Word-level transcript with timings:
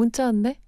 문자 0.00 0.24
왔네. 0.24 0.58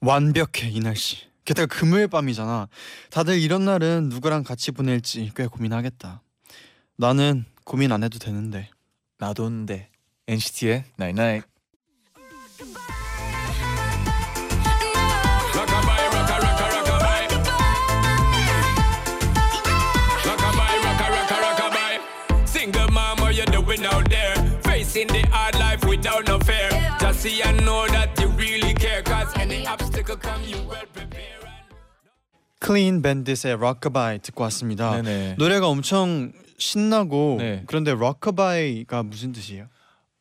완벽해 0.00 0.70
이 0.70 0.80
날씨. 0.80 1.28
게다가 1.44 1.66
금요일 1.66 2.08
밤이잖아. 2.08 2.68
다들 3.10 3.38
이런 3.38 3.66
날은 3.66 4.08
누구랑 4.08 4.44
같이 4.44 4.70
보낼지 4.70 5.30
꽤 5.36 5.46
고민하겠다. 5.46 6.22
나는 6.96 7.44
고민 7.64 7.92
안 7.92 8.02
해도 8.02 8.18
되는데. 8.18 8.70
나도인데 9.18 9.90
NCT의 10.26 10.84
Night 10.98 11.20
Night. 11.20 11.46
Facing 24.64 25.08
the 25.08 25.24
hard 25.30 25.54
life 25.56 25.84
without 25.84 26.26
no 26.26 26.38
fear. 26.38 26.68
Just 26.98 27.20
so 27.20 27.42
you 27.42 27.64
know 27.64 27.89
클린 32.58 33.02
밴딧의 33.02 33.58
Rockabye 33.60 34.18
듣고 34.20 34.44
왔습니다. 34.44 35.00
네네. 35.02 35.36
노래가 35.38 35.68
엄청 35.68 36.32
신나고 36.58 37.36
네. 37.38 37.64
그런데 37.66 37.94
Rockabye가 37.94 39.02
무슨 39.04 39.32
뜻이에요? 39.32 39.66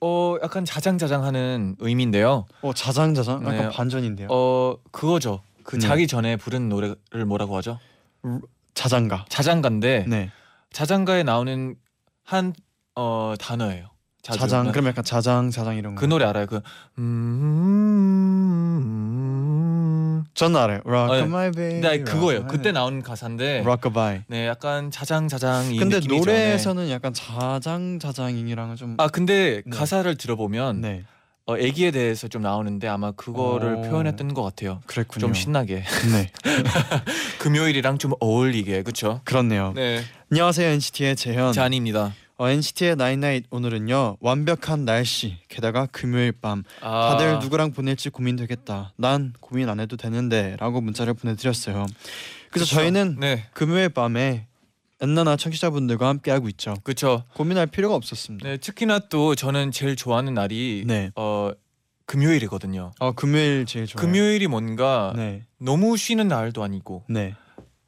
어 0.02 0.36
약간 0.42 0.64
자장자장하는 0.64 1.76
의미인데요. 1.80 2.45
어 2.62 2.73
자장자장 2.73 3.42
약간 3.44 3.58
네. 3.58 3.70
반전인데요. 3.70 4.30
어 4.32 4.78
그거죠. 4.92 5.42
그 5.64 5.76
네. 5.76 5.86
자기 5.86 6.08
전에 6.08 6.38
부른 6.38 6.70
노래를 6.70 7.26
뭐라고 7.28 7.56
하죠? 7.58 7.80
자장가. 8.73 9.26
자장가인데 9.28 10.06
네. 10.08 10.32
자장가에 10.72 11.23
나오는 11.23 11.76
한 12.23 12.54
어, 12.95 13.34
단어예요. 13.40 13.90
자주. 14.22 14.39
자장 14.39 14.66
네. 14.66 14.72
그럼 14.72 14.88
약간 14.88 15.03
자장 15.03 15.50
자장 15.50 15.75
이런 15.78 15.95
거. 15.95 16.02
그 16.02 16.06
노래 16.06 16.25
알아요? 16.25 16.45
그 16.45 16.59
음. 18.89 20.23
전 20.34 20.56
알아요. 20.56 20.81
Rock 20.86 21.11
어, 21.11 21.16
네. 21.16 21.22
my 21.23 21.52
baby. 21.52 21.81
네 21.81 22.00
그거예요. 22.03 22.39
rock 22.42 22.58
그때 22.58 22.72
나온 22.72 23.02
가사인데 23.02 23.64
rockabye. 23.66 24.22
네 24.28 24.48
약간 24.48 24.92
자장자장 24.92 25.73
이 25.73 25.78
근데 25.80 25.98
느낌이죠. 25.98 26.20
노래에서는 26.26 26.89
약간 26.89 27.14
자장 27.14 28.00
자장이랑은 28.00 28.76
좀. 28.76 28.95
아 28.98 29.08
근데 29.08 29.61
네. 29.66 29.70
가사를 29.78 30.14
들어보면 30.16 30.81
네. 30.81 31.04
어, 31.45 31.58
애기에 31.58 31.92
대해서 31.92 32.28
좀 32.28 32.42
나오는데 32.44 32.88
아마 32.88 33.11
그거를 33.11 33.76
오. 33.76 33.81
표현했던 33.81 34.33
것 34.36 34.44
같아요. 34.44 34.81
그랬군요. 34.86 35.22
좀 35.22 35.33
신나게 35.33 35.83
네. 36.11 36.31
금요일이랑 37.39 37.98
좀 37.98 38.11
어울리게 38.20 38.83
그렇죠? 38.83 39.22
그렇네요. 39.23 39.73
네, 39.76 40.04
안녕하세요 40.31 40.70
NCT의 40.70 41.16
재현. 41.16 41.52
쟈니입니다. 41.54 42.14
어, 42.42 42.48
NCT의 42.48 42.95
night 42.95 43.20
night 43.20 43.44
오늘은요 43.52 44.16
완벽한 44.22 44.86
날씨 44.86 45.36
게다가 45.50 45.88
금요일 45.88 46.32
밤 46.32 46.64
아, 46.82 47.09
다들 47.09 47.40
누구랑 47.40 47.73
보낼지 47.73 48.09
고민되겠다. 48.12 48.94
난 48.95 49.34
고민 49.42 49.68
안 49.68 49.82
해도 49.82 49.98
되는데 49.98 50.56
라고 50.58 50.80
문자를 50.80 51.14
보내드렸어요. 51.16 51.86
그래서 52.50 52.66
그쵸? 52.66 52.76
저희는 52.77 53.17
네, 53.20 53.45
금요일 53.52 53.89
밤에 53.89 54.48
엔나나 55.02 55.36
청취자분들과 55.36 56.08
함께 56.08 56.32
하고 56.32 56.48
있죠. 56.48 56.76
그렇죠. 56.83 57.26
고민할 57.33 57.67
필요가 57.67 57.95
없었습니다. 57.95 58.48
네, 58.48 58.56
특히나 58.56 59.00
또 59.10 59.36
저는 59.36 59.71
제일 59.73 59.98
좋아하는 59.98 60.33
날이 60.33 60.86
네. 60.88 61.11
어 61.17 61.52
금요일이거든요. 62.06 62.94
어 63.00 63.11
금요일 63.11 63.66
제일 63.66 63.86
좋아요. 63.86 64.06
금요일이 64.06 64.48
뭔가 64.48 65.11
네. 65.14 65.44
너무 65.58 65.98
쉬는 65.98 66.30
날도 66.30 66.64
아니고 66.64 67.04
네. 67.10 67.36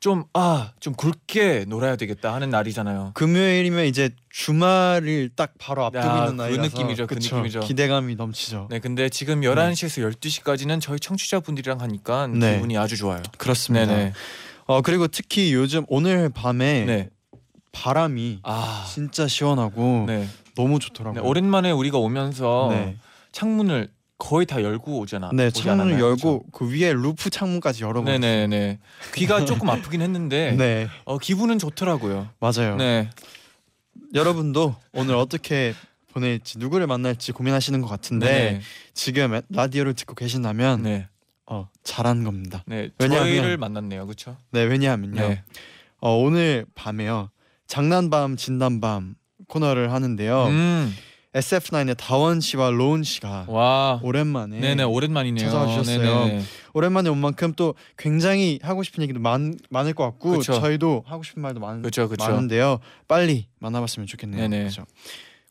좀 0.02 0.26
아 0.34 0.74
좀 0.80 0.94
굵게 0.96 1.66
놀아야 1.68 1.96
되겠다 1.96 2.34
하는 2.34 2.50
날이잖아요. 2.50 3.12
금요일이면 3.14 3.86
이제 3.86 4.10
주말을 4.30 5.30
딱 5.36 5.54
바로 5.60 5.86
앞두고 5.86 6.06
야, 6.06 6.18
있는 6.18 6.38
그 6.38 6.42
날이라서 6.42 6.70
느낌이죠, 6.70 7.08
그 7.08 7.16
그쵸? 7.16 7.36
느낌이죠. 7.38 7.60
기대감이 7.62 8.16
넘치죠. 8.16 8.68
네, 8.72 8.80
근데 8.80 9.10
지금 9.10 9.42
11시에서 9.42 10.12
12시까지는 10.16 10.82
저희 10.82 11.00
청취자분들이랑 11.00 11.80
하니까 11.82 12.28
네. 12.28 12.56
기분이 12.56 12.78
아주 12.78 12.98
좋아요. 12.98 13.22
그렇습니다. 13.38 13.86
네네. 13.86 14.14
어 14.66 14.82
그리고 14.82 15.08
특히 15.08 15.54
요즘 15.54 15.86
오늘 15.88 16.30
밤에 16.30 16.86
네. 16.86 17.10
바람이 17.72 18.40
아, 18.44 18.86
진짜 18.92 19.28
시원하고 19.28 20.06
네. 20.08 20.28
너무 20.56 20.80
네. 20.80 20.88
좋더라고요. 20.88 21.24
오랜만에 21.24 21.72
우리가 21.72 22.00
오면서 22.00 22.70
네. 22.72 22.98
창문을 23.32 23.90
거의 24.22 24.46
다 24.46 24.62
열고 24.62 25.00
오잖아. 25.00 25.32
네, 25.34 25.48
오지 25.48 25.64
창문을 25.64 25.94
않았나요? 25.96 26.10
열고 26.12 26.46
그 26.52 26.70
위에 26.72 26.94
루프 26.94 27.32
창문까지. 27.32 27.82
그렇죠? 27.84 28.04
네네네. 28.04 28.78
귀가 29.16 29.44
조금 29.46 29.68
아프긴 29.70 30.02
했는데 30.04 30.52
네, 30.58 30.88
어, 31.06 31.18
기분은 31.18 31.58
좋더라고요. 31.58 32.30
맞아요. 32.40 32.76
네. 32.76 33.10
여러분도 34.14 34.76
오늘 34.94 35.16
어떻게 35.16 35.74
보낼지 36.14 36.60
누구를 36.60 36.86
만날지 36.86 37.32
고민하시는 37.32 37.82
것 37.82 37.88
같은데 37.88 38.26
네. 38.28 38.62
지금 38.94 39.40
라디오를 39.50 39.96
듣고 39.96 40.14
계신다면 40.14 40.84
네. 40.84 41.08
어, 41.48 41.68
잘한 41.84 42.24
겁니다. 42.24 42.64
네. 42.68 42.90
왜냐하면- 43.00 43.28
저희를 43.28 43.58
만났네요. 43.58 44.06
그렇죠? 44.06 44.38
네, 44.52 44.62
왜냐하면요. 44.64 45.16
네. 45.30 45.44
어, 46.00 46.16
오늘 46.16 46.66
밤에요. 46.76 47.32
장난밤 47.66 48.38
진단밤 48.38 49.16
코너를 49.48 49.92
하는데요. 49.92 50.46
음. 50.46 50.94
SF9의 51.34 51.96
다원 51.98 52.42
씨와 52.42 52.72
로운 52.72 53.04
씨가 53.04 53.46
와. 53.48 54.00
오랜만에 54.04 54.60
네네 54.60 54.84
오랜만이네요. 54.84 55.46
찾아와 55.46 55.68
주셨어요. 55.68 56.26
네네. 56.26 56.44
오랜만에 56.74 57.10
온 57.10 57.18
만큼 57.20 57.54
또 57.56 57.76
굉장히 57.98 58.60
하고 58.62 58.84
싶은 58.84 59.02
얘기도 59.04 59.20
많, 59.20 59.56
많을 59.70 59.94
것 59.94 60.04
같고 60.04 60.40
그쵸. 60.40 60.54
저희도 60.54 61.04
하고 61.06 61.24
싶은 61.24 61.42
말도 61.42 61.60
많, 61.62 61.82
그렇죠, 61.82 62.10
그렇죠. 62.10 62.30
많은데요. 62.30 62.80
빨리 63.08 63.48
만나봤으면 63.60 64.08
좋겠네요. 64.08 64.42
네네. 64.42 64.60
그렇죠. 64.60 64.86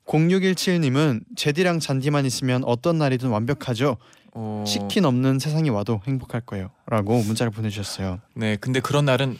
0617님은 0.06 1.22
제디랑 1.36 1.80
잔디만 1.80 2.26
있으면 2.26 2.62
어떤 2.64 2.98
날이든 2.98 3.28
완벽하죠. 3.30 3.96
어, 4.32 4.64
치킨 4.66 5.04
없는 5.04 5.38
세상이 5.38 5.70
와도 5.70 6.00
행복할 6.06 6.40
거예요.라고 6.42 7.22
문자를 7.22 7.50
보내주셨어요. 7.50 8.20
네. 8.34 8.56
근데 8.56 8.80
그런 8.80 9.04
날은 9.04 9.36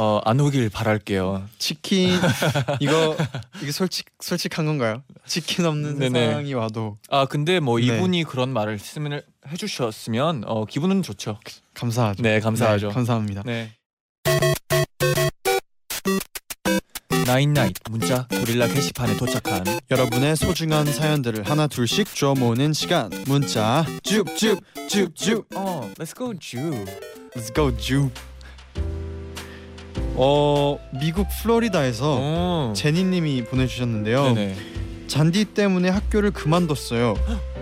어, 0.00 0.20
안 0.24 0.38
오길 0.38 0.70
바랄게요. 0.70 1.42
치킨 1.58 2.10
이거 2.78 3.16
이게 3.60 3.72
솔직 3.72 4.06
솔직한 4.20 4.64
건가요? 4.64 5.02
치킨 5.26 5.66
없는 5.66 5.98
네네. 5.98 6.26
세상이 6.26 6.54
와도 6.54 6.98
아 7.10 7.26
근데 7.26 7.58
뭐 7.58 7.80
네. 7.80 7.86
이분이 7.86 8.22
그런 8.22 8.50
말을 8.50 8.74
했으면 8.74 9.22
해주셨으면 9.48 10.44
어, 10.46 10.66
기분은 10.66 11.02
좋죠. 11.02 11.40
감사하죠. 11.74 12.22
네 12.22 12.38
감사하죠. 12.38 12.88
네, 12.88 12.94
감사합니다. 12.94 13.42
네. 13.44 13.72
나인나잇 17.26 17.74
문자 17.90 18.28
고릴라 18.28 18.68
게시판에 18.68 19.16
도착한 19.16 19.64
여러분의 19.90 20.36
소중한 20.36 20.86
사연들을 20.86 21.42
하나 21.42 21.66
둘씩 21.66 22.14
주워 22.14 22.34
모으는 22.34 22.72
시간 22.72 23.10
문자 23.26 23.84
줍줍줍줍 24.04 25.46
어 25.56 25.90
Let's 25.98 26.16
go 26.16 26.32
Jew 26.38 26.84
Let's 27.34 27.52
go 27.52 27.76
줍 27.76 28.10
어 30.20 30.78
미국 31.00 31.28
플로리다에서 31.42 32.16
어. 32.20 32.72
제니님이 32.74 33.44
보내주셨는데요 33.44 34.32
네네 34.34 34.56
잔디 35.06 35.44
때문에 35.44 35.88
학교를 35.90 36.32
그만뒀어요 36.32 37.14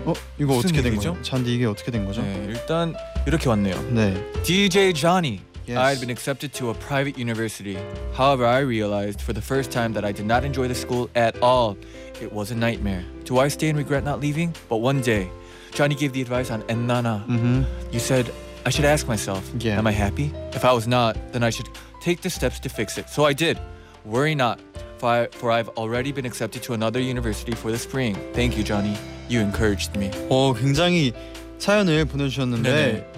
어 0.05 0.13
이거 0.39 0.53
무슨 0.55 0.69
어떻게 0.69 0.81
된 0.81 0.93
얘기죠? 0.93 1.13
거죠? 1.13 1.21
잔디 1.21 1.53
이게 1.53 1.65
어떻게 1.65 1.91
된 1.91 2.05
거죠? 2.05 2.21
네, 2.23 2.45
일단 2.49 2.95
이렇게 3.27 3.47
왔네요 3.47 3.79
네 3.91 4.15
DJ 4.43 4.93
Johnny 4.93 5.39
Yes. 5.69 5.77
I 5.79 5.89
had 5.91 5.99
been 5.99 6.09
accepted 6.09 6.53
to 6.59 6.69
a 6.69 6.73
private 6.73 7.19
university. 7.19 7.75
However, 8.15 8.45
I 8.47 8.59
realized 8.63 9.19
for 9.19 9.33
the 9.33 9.43
first 9.43 9.69
time 9.69 9.91
that 9.99 10.05
I 10.07 10.13
did 10.13 10.23
not 10.25 10.45
enjoy 10.45 10.69
the 10.69 10.73
school 10.79 11.09
at 11.13 11.35
all. 11.43 11.75
It 12.23 12.31
was 12.31 12.53
a 12.53 12.55
nightmare. 12.55 13.03
Do 13.25 13.39
I 13.43 13.49
stay 13.49 13.67
and 13.67 13.77
regret 13.77 14.05
not 14.07 14.21
leaving? 14.23 14.55
But 14.69 14.77
one 14.79 15.01
day, 15.03 15.27
Johnny 15.75 15.93
gave 15.99 16.13
the 16.13 16.21
advice 16.23 16.47
on 16.55 16.63
Ennana. 16.71 17.27
음 17.27 17.65
You 17.91 17.99
said 17.99 18.31
I 18.63 18.71
should 18.71 18.87
ask 18.87 19.11
myself, 19.11 19.43
Yeah. 19.59 19.75
am 19.77 19.87
I 19.87 19.91
happy? 19.91 20.31
If 20.55 20.63
I 20.63 20.71
was 20.71 20.87
not, 20.87 21.19
then 21.35 21.43
I 21.43 21.51
should 21.51 21.67
take 22.01 22.21
the 22.21 22.29
steps 22.29 22.59
to 22.61 22.69
fix 22.69 22.97
it. 22.97 23.09
So 23.09 23.25
I 23.25 23.33
did. 23.33 23.57
Worry 24.05 24.35
not, 24.35 24.59
for, 24.97 25.09
I, 25.09 25.27
for 25.27 25.51
I've 25.51 25.69
already 25.77 26.11
been 26.11 26.25
accepted 26.25 26.63
to 26.63 26.73
another 26.73 26.99
university 26.99 27.53
for 27.53 27.71
the 27.71 27.77
spring. 27.77 28.15
Thank 28.33 28.57
you, 28.57 28.63
Johnny. 28.63 28.95
You 29.29 29.41
encouraged 29.41 29.97
me. 29.97 30.11
어 30.29 30.53
굉장히 30.53 31.13
사연을 31.59 32.05
보내주셨는데 32.05 32.71
네네. 32.71 33.11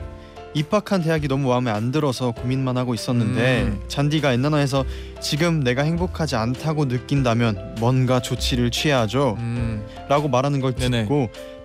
입학한 0.56 1.04
대학이 1.04 1.28
너무 1.28 1.50
마음에 1.50 1.70
안 1.70 1.92
들어서 1.92 2.32
고민만 2.32 2.76
하고 2.78 2.96
있었는데 2.96 3.64
음. 3.64 3.80
잔디가 3.88 4.34
엔나나에서 4.34 4.84
지금 5.22 5.60
내가 5.60 5.84
행복하지 5.84 6.36
않다고 6.36 6.86
느낀다면 6.86 7.76
뭔가 7.80 8.20
조치를 8.20 8.72
취해야죠 8.72 9.36
음, 9.38 9.86
라고 10.08 10.28
말하는 10.28 10.60
걸 10.60 10.74
네네. 10.74 11.06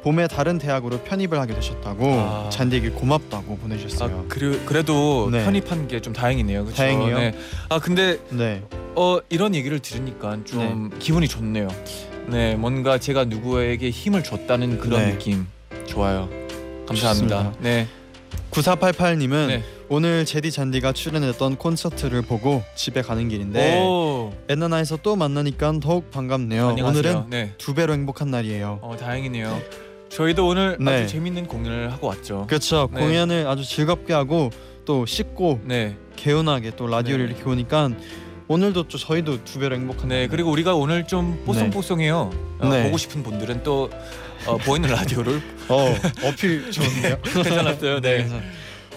봄에 0.04 0.28
다른 0.28 0.58
대학으로 0.58 0.98
편입을 1.00 1.40
하게 1.40 1.54
되셨다고 1.54 2.06
아. 2.12 2.48
잔디에게 2.50 2.90
고맙다고 2.90 3.54
아, 3.54 3.62
보내주셨어요 3.62 4.26
그래, 4.28 4.58
그래도 4.66 5.30
네. 5.32 5.42
편입한 5.44 5.88
게 5.88 6.00
좀 6.04 6.12
다행이네요. 6.12 6.66
그쵸? 6.66 6.76
다행이요? 6.76 7.18
네. 7.18 7.34
아 7.70 7.78
근데 7.78 8.18
네. 8.28 8.62
어 8.94 9.18
이런 9.30 9.54
얘기를 9.54 9.78
들으니까 9.78 10.36
좀 10.44 10.90
기분이 10.98 11.26
좋네요. 11.26 11.68
네, 12.26 12.54
뭔가 12.56 12.98
제가 12.98 13.24
누구에게 13.24 13.88
힘을 13.88 14.22
줬다는 14.22 14.78
그런 14.78 15.00
네. 15.06 15.12
느낌 15.12 15.46
좋아요. 15.86 16.28
감사합니다. 16.86 17.44
좋습니다. 17.44 17.52
네, 17.60 17.86
9488님은 18.50 19.46
네. 19.46 19.62
오늘 19.88 20.24
제디 20.26 20.50
잔디가 20.50 20.92
출연했던 20.92 21.56
콘서트를 21.56 22.22
보고 22.22 22.62
집에 22.74 23.00
가는 23.02 23.26
길인데 23.28 23.80
오, 23.82 24.32
엔나나에서 24.48 24.98
또 25.02 25.16
만나니까 25.16 25.72
더욱 25.82 26.10
반갑네요. 26.10 26.68
안녕하세요. 26.68 27.00
오늘은 27.00 27.30
네, 27.30 27.54
두 27.56 27.72
배로 27.74 27.94
행복한 27.94 28.30
날이에요. 28.30 28.80
어 28.82 28.96
다행이네요. 28.98 29.60
저희도 30.14 30.46
오늘 30.46 30.76
네. 30.78 31.02
아주 31.02 31.08
재밌는 31.08 31.46
공연을 31.48 31.92
하고 31.92 32.06
왔죠. 32.06 32.46
그렇죠. 32.46 32.88
네. 32.92 33.00
공연을 33.00 33.48
아주 33.48 33.64
즐겁게 33.64 34.12
하고 34.12 34.50
또 34.84 35.04
씻고 35.06 35.62
네, 35.64 35.96
개운하게 36.14 36.76
또 36.76 36.86
라디오를 36.86 37.26
네. 37.26 37.32
이렇게 37.34 37.50
오니까 37.50 37.90
오늘도 38.46 38.84
또 38.84 38.96
저희도 38.96 39.42
두 39.44 39.58
배로 39.58 39.74
행복한 39.74 40.08
네 40.08 40.20
날. 40.20 40.28
그리고 40.28 40.52
우리가 40.52 40.76
오늘 40.76 41.04
좀 41.04 41.42
뽀송뽀송해요. 41.44 42.30
어, 42.60 42.68
네. 42.68 42.84
보고 42.84 42.96
싶은 42.96 43.24
분들은 43.24 43.64
또 43.64 43.90
어, 44.46 44.56
보이는 44.58 44.88
라디오를 44.88 45.42
어 45.68 45.94
어필 46.24 46.70
좋은데요. 46.70 47.18
괜찮았어요. 47.34 48.00
네, 48.00 48.18
그래서 48.18 48.36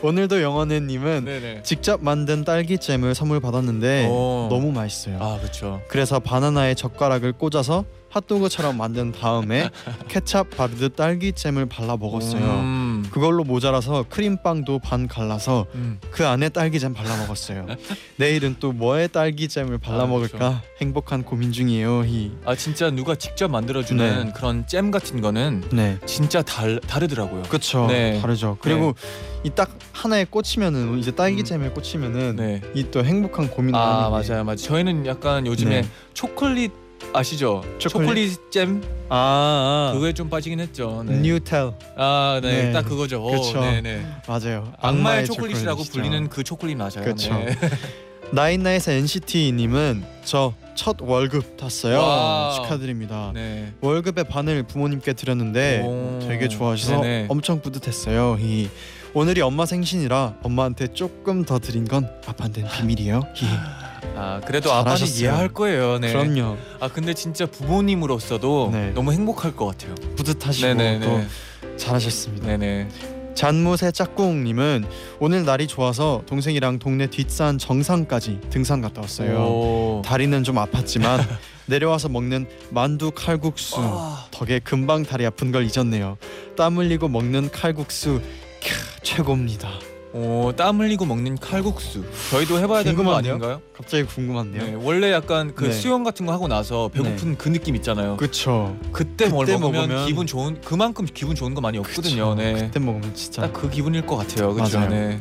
오늘도 0.03 0.43
영원해님은 0.43 1.25
네, 1.25 1.39
네. 1.39 1.61
직접 1.63 2.03
만든 2.03 2.43
딸기 2.43 2.77
잼을 2.77 3.15
선물 3.15 3.39
받았는데 3.39 4.05
오. 4.07 4.49
너무 4.51 4.71
맛있어요. 4.71 5.17
아 5.19 5.39
그렇죠. 5.39 5.81
그래서 5.87 6.19
바나나에 6.19 6.75
젓가락을 6.75 7.33
꽂아서 7.33 7.85
핫도그처럼 8.09 8.77
만든 8.77 9.11
다음에 9.11 9.69
케찹 10.07 10.49
바르듯 10.49 10.95
딸기 10.95 11.33
잼을 11.33 11.65
발라 11.67 11.97
먹었어요. 11.97 12.41
음, 12.41 13.05
그걸로 13.11 13.43
모자라서 13.43 14.05
크림빵도 14.09 14.79
반 14.79 15.07
갈라서 15.07 15.65
음. 15.75 15.99
그 16.11 16.25
안에 16.25 16.49
딸기잼 16.49 16.93
발라 16.93 17.15
먹었어요. 17.17 17.67
내일은 18.17 18.55
또 18.59 18.71
뭐에 18.71 19.07
딸기잼을 19.07 19.77
발라 19.77 20.03
아, 20.03 20.07
먹을까 20.07 20.37
그렇죠. 20.37 20.61
행복한 20.81 21.23
고민 21.23 21.51
중이에요. 21.51 22.03
히. 22.05 22.31
아 22.45 22.55
진짜 22.55 22.89
누가 22.89 23.15
직접 23.15 23.49
만들어주는 23.49 24.25
네. 24.25 24.31
그런 24.35 24.65
잼 24.67 24.91
같은 24.91 25.21
거는 25.21 25.63
네. 25.71 25.97
진짜 26.05 26.41
달 26.41 26.79
다르더라고요. 26.79 27.43
그렇죠. 27.43 27.87
네. 27.87 28.19
다르죠. 28.21 28.57
그리고 28.61 28.95
이 29.43 29.49
딱 29.57 29.75
하나에 29.93 30.25
꽂히면은 30.25 30.99
이제 30.99 31.09
딸기잼에 31.11 31.69
꽂히면은 31.69 32.35
네. 32.35 32.61
이또 32.75 33.03
행복한 33.03 33.49
고민을 33.49 33.79
아 33.79 34.09
맞아요, 34.09 34.43
맞아요. 34.43 34.55
저희는 34.57 35.05
약간 35.07 35.47
요즘에 35.47 35.81
네. 35.81 35.87
초콜릿 36.13 36.71
아시죠? 37.13 37.63
초콜릿? 37.77 38.07
초콜릿, 38.33 38.51
잼 38.51 38.83
아, 39.09 39.89
아. 39.89 39.93
그거에 39.93 40.13
좀 40.13 40.29
빠지긴 40.29 40.59
했죠. 40.59 41.03
네. 41.05 41.19
뉴텔 41.19 41.71
아, 41.95 42.39
네, 42.43 42.63
네. 42.63 42.71
딱 42.73 42.83
그거죠. 42.83 43.23
오, 43.23 43.31
그쵸. 43.31 43.61
네, 43.61 43.81
네. 43.81 44.05
맞아요. 44.27 44.71
악마의 44.79 45.25
초콜릿이라고 45.25 45.83
초콜릿이죠. 45.83 45.91
불리는 45.93 46.29
그 46.29 46.43
초콜릿 46.43 46.77
맞아요. 46.77 47.03
그쵸. 47.05 47.33
네. 47.33 47.55
나인나에서 48.31 48.91
NCT님은 48.91 50.03
저 50.25 50.53
첫 50.77 50.97
월급 51.01 51.57
탔어요. 51.57 51.97
Wow. 51.97 52.55
축하드립니다. 52.55 53.31
네. 53.33 53.73
월급의 53.81 54.25
반을 54.25 54.63
부모님께 54.63 55.13
드렸는데 55.13 55.81
오. 55.83 56.19
되게 56.21 56.47
좋아하셔서 56.47 57.01
네네. 57.01 57.25
엄청 57.29 57.59
뿌듯했어요. 57.61 58.37
히. 58.39 58.69
오늘이 59.13 59.41
엄마 59.41 59.65
생신이라 59.65 60.35
엄마한테 60.43 60.87
조금 60.93 61.43
더 61.43 61.57
드린 61.57 61.85
건 61.85 62.07
아빠한테는 62.27 62.69
비밀이에요. 62.69 63.21
히. 63.35 63.47
아, 64.15 64.41
그래도 64.45 64.71
아빠는 64.71 64.97
잘하셨어요. 64.97 65.21
이해할 65.29 65.49
거예요. 65.49 65.99
네. 65.99 66.11
그럼요. 66.11 66.57
아, 66.79 66.87
근데 66.87 67.13
진짜 67.13 67.45
부모님으로서도 67.45 68.69
네. 68.73 68.91
너무 68.91 69.11
행복할 69.11 69.55
것 69.55 69.65
같아요. 69.67 69.95
뿌듯하시고 70.15 70.67
네네네. 70.67 71.05
또 71.05 71.77
잘하셨습니다. 71.77 72.47
네네. 72.47 72.89
잔무새 73.35 73.91
짝꿍님은 73.91 74.85
오늘 75.19 75.45
날이 75.45 75.67
좋아서 75.67 76.23
동생이랑 76.25 76.79
동네 76.79 77.05
뒷산 77.05 77.59
정상까지 77.59 78.39
등산 78.49 78.81
갔다 78.81 79.01
왔어요. 79.01 79.37
오. 79.39 80.01
다리는 80.03 80.43
좀 80.43 80.55
아팠지만 80.55 81.23
내려와서 81.67 82.09
먹는 82.09 82.47
만두 82.71 83.11
칼국수 83.11 83.75
아. 83.77 84.25
덕에 84.31 84.59
금방 84.59 85.03
다리 85.03 85.23
아픈 85.23 85.51
걸 85.51 85.67
잊었네요. 85.69 86.17
땀 86.55 86.77
흘리고 86.77 87.09
먹는 87.09 87.51
칼국수 87.51 88.21
캬, 88.61 89.03
최고입니다. 89.03 89.69
오, 90.17 90.51
땀 90.55 90.79
흘리고 90.79 91.05
먹는 91.05 91.37
칼국수. 91.37 92.03
저희도 92.31 92.57
해봐야 92.57 92.79
되는 92.83 92.95
거 92.95 93.03
궁금한데요? 93.03 93.33
아닌가요? 93.35 93.61
갑자기 93.75 94.03
궁금한데요. 94.05 94.63
네, 94.63 94.73
원래 94.73 95.11
약간 95.11 95.53
그 95.53 95.65
네. 95.65 95.71
수영 95.71 96.03
같은 96.03 96.25
거 96.25 96.33
하고 96.33 96.47
나서 96.47 96.89
배고픈 96.91 97.37
그 97.37 97.49
느낌 97.51 97.75
있잖아요. 97.75 98.17
그쵸. 98.17 98.75
그때 98.91 99.27
뭘 99.29 99.45
그때 99.45 99.59
먹으면, 99.59 99.81
먹으면 99.89 100.07
기분 100.07 100.25
좋은 100.25 100.59
그만큼 100.61 101.05
기분 101.13 101.35
좋은 101.35 101.53
거 101.53 101.61
많이 101.61 101.77
없거든요. 101.77 102.33
네. 102.33 102.53
그때 102.53 102.79
먹으면 102.79 103.13
진짜. 103.13 103.43
딱 103.43 103.53
그 103.53 103.69
기분일 103.69 104.05
것 104.07 104.17
같아요. 104.17 104.53
그렇죠. 104.55 104.79
맞아요. 104.79 104.89
네. 104.89 105.19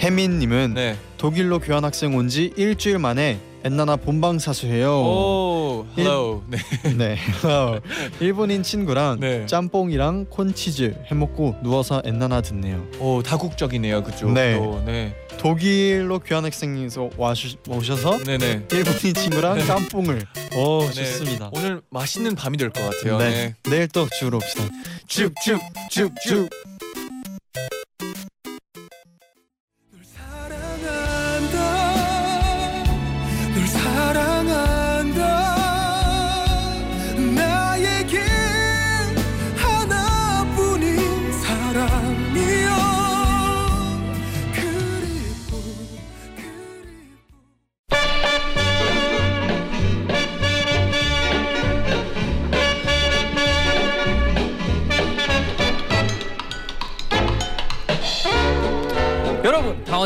혜민님은 0.00 0.74
네. 0.74 0.96
독일로 1.18 1.58
교환 1.58 1.84
학생 1.84 2.14
온 2.16 2.28
지 2.28 2.52
일주일 2.56 2.98
만에 2.98 3.38
엔나나 3.66 3.96
본방 3.96 4.38
사수해요. 4.38 4.90
오, 5.02 5.86
hello. 5.98 6.44
네. 6.48 6.56
네. 6.96 7.16
일본인 8.20 8.62
친구랑 8.62 9.18
네. 9.18 9.44
짬뽕이랑 9.46 10.26
콘치즈 10.30 10.94
해 11.10 11.14
먹고 11.16 11.56
누워서 11.64 12.00
엔나나 12.04 12.42
듣네요. 12.42 12.86
오, 13.00 13.24
다국적이네요. 13.24 14.04
그쪽. 14.04 14.30
네. 14.30 14.54
또, 14.56 14.80
네. 14.86 15.16
독일로 15.38 16.20
교환 16.20 16.44
학생에서 16.44 17.10
와주, 17.16 17.56
오셔서 17.68 18.18
네, 18.24 18.38
네. 18.38 18.64
일본인 18.70 19.14
친구랑 19.14 19.58
짬뽕을. 19.66 20.22
오 20.56 20.80
네. 20.86 20.92
좋습니다. 20.92 21.50
오늘 21.52 21.80
맛있는 21.90 22.36
밤이 22.36 22.56
될 22.58 22.70
것 22.70 22.80
같아요. 22.88 23.18
네. 23.18 23.30
네. 23.30 23.54
내일 23.68 23.88
또 23.88 24.06
주로 24.16 24.36
옵시다. 24.38 24.62
쭉쭉 25.08 25.60
쭉쭉. 25.90 26.48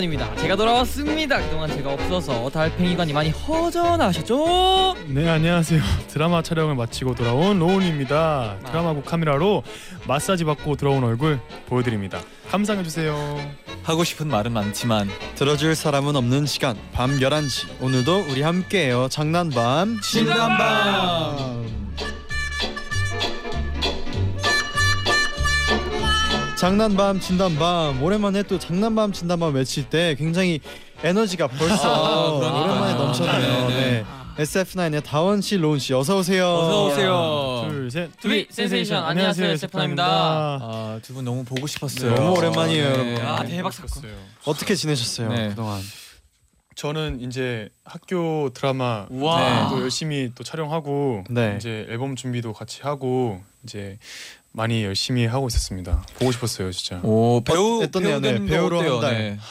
여러분 0.01 0.17
다원입니다. 0.17 0.35
제가 0.37 0.57
돌아왔습니다. 0.57 1.41
그동안 1.43 1.69
제가 1.69 1.93
없어서 1.93 2.49
달팽이관이 2.51 3.13
많이 3.13 3.31
허전하셨죠? 3.31 4.97
네 5.09 5.29
안녕하세요. 5.29 5.83
드라마 6.09 6.43
촬영을 6.43 6.75
마치고 6.75 7.15
돌아온 7.15 7.59
로운입니다. 7.59 8.57
드라마국 8.67 9.05
카메라로 9.05 9.63
마사지 10.07 10.45
받고 10.45 10.77
돌아온 10.77 11.05
얼굴 11.05 11.39
보여드립니다. 11.67 12.21
감상해 12.51 12.83
주세요. 12.83 13.15
하고 13.83 14.05
싶은 14.05 14.29
말은 14.29 14.53
많지만 14.53 15.09
들어줄 15.35 15.75
사람은 15.75 16.17
없는 16.17 16.47
시간. 16.47 16.79
밤 16.93 17.19
11시. 17.19 17.83
오늘도 17.83 18.27
우리 18.31 18.41
함께해요. 18.43 19.09
장난밤. 19.09 20.01
진단밤. 20.01 21.50
장난밤 26.61 27.21
진담밤 27.21 28.03
오랜만에 28.03 28.43
또 28.43 28.59
장난밤 28.59 29.13
진담밤 29.13 29.55
외칠 29.55 29.89
때 29.89 30.15
굉장히 30.19 30.61
에너지가 31.03 31.47
벌써 31.47 31.89
아. 31.89 32.61
오랜만에 32.61 32.93
넘쳤네요 32.99 33.69
네, 33.69 33.75
네, 33.75 34.05
네. 34.37 34.45
SF9의 34.45 35.03
다원 35.03 35.41
씨, 35.41 35.57
로운 35.57 35.79
씨 35.79 35.95
어서 35.95 36.19
오세요. 36.19 36.47
어서 36.47 36.87
오세요. 36.87 37.67
둘셋 37.71 38.11
To 38.21 38.35
be 38.35 38.49
sensation. 38.51 39.03
안녕하세요, 39.05 39.57
SF9입니다. 39.57 40.05
아, 40.07 41.01
두 41.03 41.15
분 41.15 41.25
너무 41.25 41.45
보고 41.45 41.67
싶었어요. 41.67 42.15
너무 42.15 42.37
오랜만이에요, 42.39 42.85
여러분. 42.85 43.17
아, 43.23 43.43
대박 43.43 43.73
사건. 43.73 44.03
어떻게 44.45 44.75
지내셨어요 44.75 45.29
네. 45.31 45.49
그동안? 45.49 45.81
저는 46.75 47.21
이제 47.23 47.71
학교 47.85 48.51
드라마 48.53 49.07
와. 49.11 49.69
또 49.71 49.81
열심히 49.81 50.31
또 50.35 50.45
촬영하고 50.45 51.25
네. 51.31 51.55
이제 51.59 51.87
앨범 51.89 52.17
준비도 52.17 52.53
같이 52.53 52.81
하고 52.83 53.41
이제 53.65 53.99
많이 54.53 54.85
열심히 54.85 55.27
하고 55.27 55.47
있었습니다 55.49 56.05
보고 56.19 56.33
싶었어요 56.33 56.73
진짜 56.73 57.01
오 57.03 57.43
배우 57.45 57.83
어땠네요? 57.83 58.21
배우 58.21 58.21
되는 58.21 58.47
네, 58.47 58.51
거 58.51 58.61
배우로 58.61 58.79
어때요? 58.79 58.93
한 58.95 59.01
달. 59.01 59.15
네. 59.19 59.39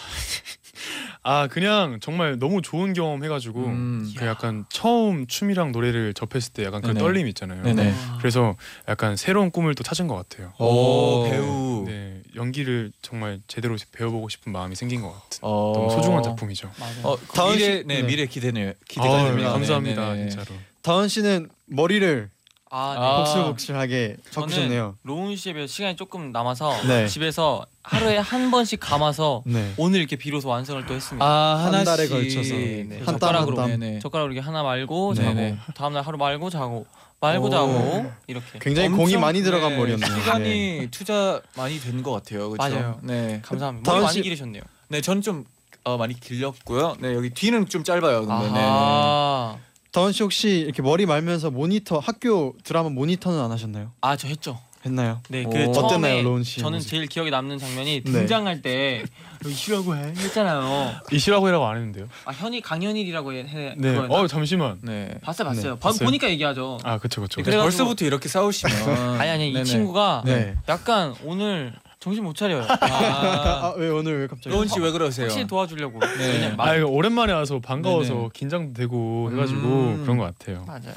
아 1.22 1.48
그냥 1.48 2.00
정말 2.01 2.39
너무 2.39 2.62
좋은 2.62 2.94
경험 2.94 3.24
해가지고 3.24 3.65
음. 3.65 4.13
그 4.18 4.25
약간 4.25 4.65
처음 4.70 5.27
춤이랑 5.27 5.74
노래를 5.74 6.13
접했을 6.13 6.53
때 6.53 6.63
약간 6.63 6.82
그 6.82 6.88
네네. 6.88 7.00
떨림 7.00 7.27
있잖아요. 7.27 7.62
네네. 7.63 7.94
그래서 8.20 8.56
약간 8.88 9.18
새로운 9.18 9.51
꿈을 9.51 9.75
또 9.75 9.84
찾은 9.84 10.08
것 10.08 10.15
같아요. 10.15 10.53
오, 10.58 10.65
오. 10.65 11.24
배우. 11.29 11.84
네 11.86 12.22
연기를 12.36 12.94
정말 13.01 13.41
제대로 13.48 13.75
배워보고 13.91 14.29
싶은 14.29 14.51
마음이 14.53 14.75
생긴 14.75 15.01
것 15.01 15.12
같은 15.12 15.39
어. 15.41 15.74
너무 15.75 15.89
소중한 15.91 16.24
작품이죠. 16.24 16.72
맞아요. 16.79 16.96
어, 17.03 17.18
씨- 17.18 17.58
미래 17.58 17.84
네, 17.86 18.01
네. 18.01 18.03
미래 18.03 18.25
기대네요. 18.25 18.74
기대가 18.88 19.22
아, 19.22 19.25
됩니다. 19.25 19.51
감사합니다 19.51 20.13
네, 20.13 20.18
네, 20.20 20.24
네. 20.25 20.29
진짜로. 20.29 20.58
다은 20.82 21.10
씨는 21.10 21.50
머리를 21.65 22.29
아, 22.71 22.93
네. 22.93 23.01
아. 23.03 23.17
복실복실하게 23.17 24.17
바꾸셨네요. 24.33 24.95
로운 25.03 25.35
씨에 25.35 25.53
비해 25.53 25.65
시간이 25.65 25.95
조금 25.95 26.31
남아서 26.31 26.71
네. 26.88 27.07
집에서 27.07 27.65
하루에 27.83 28.17
한 28.17 28.51
번씩 28.51 28.79
감아서 28.79 29.41
네. 29.45 29.73
오늘 29.77 29.99
이렇게 29.99 30.15
비로소 30.15 30.49
완성을 30.49 30.85
또 30.85 30.93
했습니다. 30.93 31.25
아, 31.25 31.57
한. 31.73 31.83
달에 31.83 32.07
걸쳐서 32.07 32.53
네. 32.53 32.81
한땀한 33.03 33.19
젓가락으로. 33.19 33.55
땀. 33.55 33.67
네네. 33.79 33.99
젓가락으로 33.99 34.33
이렇게 34.33 34.45
하나 34.45 34.61
말고. 34.61 35.13
자고 35.15 35.57
다음 35.75 35.93
날 35.93 36.03
하루 36.03 36.17
말고 36.19 36.49
자고 36.51 36.85
말고 37.21 37.47
오. 37.47 37.49
자고 37.49 38.11
이렇게. 38.27 38.59
굉장히 38.59 38.89
공이 38.89 39.17
많이 39.17 39.41
들어간 39.41 39.71
네, 39.71 39.77
머리였네요. 39.77 40.19
시간이 40.19 40.43
네. 40.79 40.88
투자 40.91 41.41
많이 41.55 41.79
된 41.79 42.03
것 42.03 42.11
같아요. 42.11 42.51
그렇죠? 42.51 42.75
맞아요. 42.75 42.99
네. 43.01 43.41
감사합니다. 43.43 43.91
머리 43.91 44.03
많이 44.03 44.13
씨- 44.13 44.21
기르셨네요. 44.21 44.61
네, 44.89 45.01
저는 45.01 45.23
좀 45.23 45.45
어, 45.85 45.97
많이 45.97 46.13
길렸고요. 46.19 46.97
네, 46.99 47.15
여기 47.15 47.31
뒤는 47.31 47.67
좀 47.67 47.83
짧아요. 47.83 48.27
근데 48.27 48.51
네. 48.51 48.59
아하. 48.63 49.57
다은 49.91 50.12
씨 50.12 50.22
혹시 50.24 50.50
이렇게 50.60 50.81
머리 50.81 51.05
말면서 51.05 51.50
모니터 51.50 51.98
학교 52.00 52.55
드라마 52.63 52.89
모니터는 52.89 53.39
안 53.41 53.51
하셨나요? 53.51 53.91
아, 54.01 54.15
저 54.15 54.27
했죠. 54.27 54.60
했나요? 54.86 55.19
네, 55.29 55.43
오. 55.43 55.50
그 55.50 55.63
어땠나요, 55.77 56.24
로운 56.24 56.41
씨? 56.43 56.62
저는 56.62 56.79
제일 56.79 57.05
기억에 57.08 57.29
남는 57.29 57.58
장면이 57.58 58.01
네. 58.05 58.12
등장할 58.12 58.62
때 58.62 59.03
이시라고 59.46 59.93
해 59.98 60.13
했잖아요. 60.15 60.93
이시라고 61.12 61.48
해라고 61.50 61.65
안 61.65 61.75
했는데요. 61.77 62.08
아 62.24 62.31
현이 62.31 62.62
강현일이라고 62.62 63.34
해. 63.34 63.39
해 63.43 63.75
네. 63.77 63.98
어 63.98 64.27
잠시만. 64.27 64.79
네. 64.84 65.15
봤어요, 65.22 65.50
봤어요. 65.50 65.63
네, 65.63 65.69
봐- 65.72 65.89
봤어요? 65.89 66.05
보니까 66.05 66.29
얘기하죠. 66.29 66.77
아 66.84 66.98
그쵸 66.98 67.19
그쵸. 67.19 67.41
그래가지고- 67.41 67.62
벌써부터 67.63 68.05
이렇게 68.05 68.29
싸우시면 68.29 68.74
아니 69.19 69.29
아니 69.29 69.50
이 69.50 69.53
네네. 69.53 69.65
친구가 69.65 70.22
네. 70.25 70.55
약간 70.69 71.13
오늘 71.25 71.74
정신 72.00 72.24
못 72.24 72.36
차려요. 72.36 72.65
아, 72.70 73.74
아왜 73.75 73.89
오늘 73.89 74.22
왜 74.22 74.27
갑자기? 74.27 74.50
로운 74.56 74.68
씨왜 74.68 74.91
그러세요? 74.91 75.25
확실히 75.25 75.48
도와주려고. 75.48 76.00
네. 76.00 76.48
아 76.51 76.56
맞, 76.56 76.75
이거 76.75 76.88
오랜만에 76.88 77.34
와서 77.34 77.60
반가워서 77.60 78.13
네네. 78.13 78.29
긴장도 78.34 78.74
되고 78.74 79.29
해가지고 79.32 79.60
음. 79.62 80.01
그런 80.03 80.18
것 80.18 80.24
같아요. 80.24 80.63
맞아요. 80.65 80.96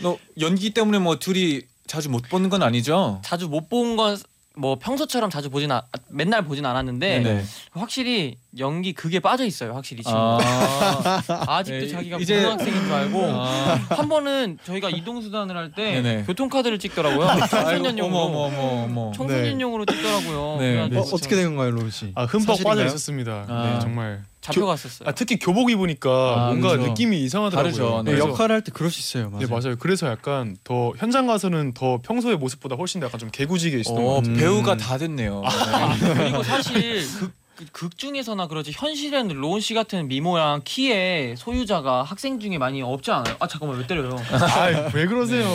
너 0.00 0.16
연기 0.40 0.70
때문에 0.70 0.98
뭐 0.98 1.18
둘이 1.18 1.62
자주 1.86 2.08
못 2.08 2.22
보는 2.30 2.48
건 2.48 2.62
아니죠? 2.62 3.20
자주 3.22 3.48
못 3.48 3.68
본 3.68 3.96
건 3.96 4.16
뭐 4.54 4.78
평소처럼 4.78 5.30
자주 5.30 5.48
보진 5.50 5.72
아, 5.72 5.82
맨날 6.10 6.44
보진 6.44 6.66
않았는데 6.66 7.20
네네. 7.20 7.44
확실히 7.70 8.36
연기 8.58 8.92
그게 8.92 9.18
빠져 9.18 9.44
있어요. 9.46 9.74
확실히 9.74 10.00
이 10.00 10.04
친구가. 10.04 10.38
아, 10.42 11.22
아직도 11.58 11.86
네, 11.86 11.88
자기가 11.88 12.18
이제- 12.18 12.36
고등학생인 12.36 12.82
줄 12.82 12.92
알고 12.92 13.22
아. 13.30 13.74
한 13.90 14.08
번은 14.08 14.58
저희가 14.64 14.90
이동 14.90 15.22
수단을 15.22 15.56
할때 15.56 16.02
네네. 16.02 16.24
교통카드를 16.24 16.78
찍더라고요. 16.78 17.28
청소년용으로. 17.48 18.18
어머 18.18 18.38
어머 18.40 18.58
어머 18.62 18.82
어머. 18.84 19.12
청소년용으로 19.12 19.86
찍더라고요. 19.86 20.56
네. 20.60 20.80
어, 20.98 21.00
어떻게 21.00 21.34
된 21.34 21.46
건가요, 21.46 21.70
로운 21.70 21.90
씨? 21.90 22.12
아 22.14 22.24
흠뻑? 22.24 22.62
빠져 22.62 22.84
있었습니다. 22.86 23.46
아. 23.48 23.72
네 23.74 23.78
정말. 23.80 24.24
잡혀갔었어요. 24.42 25.08
아 25.08 25.12
특히 25.12 25.38
교복 25.38 25.70
입으니까 25.70 26.10
아, 26.10 26.46
뭔가 26.48 26.70
그렇죠. 26.72 26.88
느낌이 26.88 27.20
이상하더라고요. 27.24 27.72
다르죠. 27.72 28.02
네. 28.04 28.10
네, 28.12 28.16
그래서- 28.18 28.28
역할을 28.28 28.54
할 28.56 28.62
때 28.64 28.70
그럴 28.72 28.90
수 28.90 29.00
있어요. 29.00 29.30
맞아요. 29.30 29.46
네 29.46 29.50
맞아요. 29.50 29.76
그래서 29.78 30.06
약간 30.08 30.56
더 30.64 30.92
현장 30.98 31.26
가서는 31.26 31.72
더 31.74 32.00
평소의 32.02 32.36
모습보다 32.36 32.76
훨씬 32.76 33.00
더 33.00 33.06
약간 33.06 33.18
좀 33.18 33.30
개구지게 33.30 33.78
있었던 33.80 34.02
것 34.04 34.10
어, 34.10 34.14
같아요. 34.16 34.32
음. 34.34 34.36
배우가 34.38 34.76
다 34.76 34.98
됐네요. 34.98 35.42
아, 35.44 35.96
그리고 35.98 36.42
사실 36.42 37.06
극, 37.18 37.32
그- 37.72 37.82
극 37.92 37.98
중에서나 37.98 38.46
그렇지 38.48 38.72
현실에는 38.74 39.36
로운 39.36 39.60
씨 39.60 39.74
같은 39.74 40.08
미모랑 40.08 40.62
키의 40.64 41.36
소유자가 41.36 42.02
학생 42.02 42.38
중에 42.40 42.58
많이 42.58 42.80
없지 42.82 43.10
않아요? 43.10 43.36
아 43.38 43.46
잠깐만 43.46 43.78
왜 43.78 43.86
때려요? 43.86 44.16
아왜 44.30 45.06
그러세요? 45.06 45.46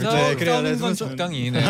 네, 0.00 0.34
그래요. 0.36 0.54
건 0.62 0.64
네, 0.64 0.94
적당히. 0.94 1.50
네. 1.50 1.60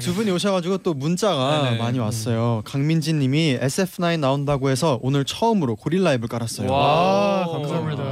두 0.00 0.14
분이 0.14 0.30
오셔가지고 0.30 0.78
또 0.78 0.94
문자가 0.94 1.62
네네. 1.64 1.78
많이 1.78 1.98
왔어요. 1.98 2.62
강민진님이 2.64 3.58
SF9 3.60 4.18
나온다고 4.20 4.70
해서 4.70 4.98
오늘 5.02 5.24
처음으로 5.24 5.76
고릴라 5.76 6.12
앱을 6.14 6.28
깔았어요. 6.28 6.70
와 6.70 7.46
오. 7.46 7.52
감사합니다. 7.52 8.02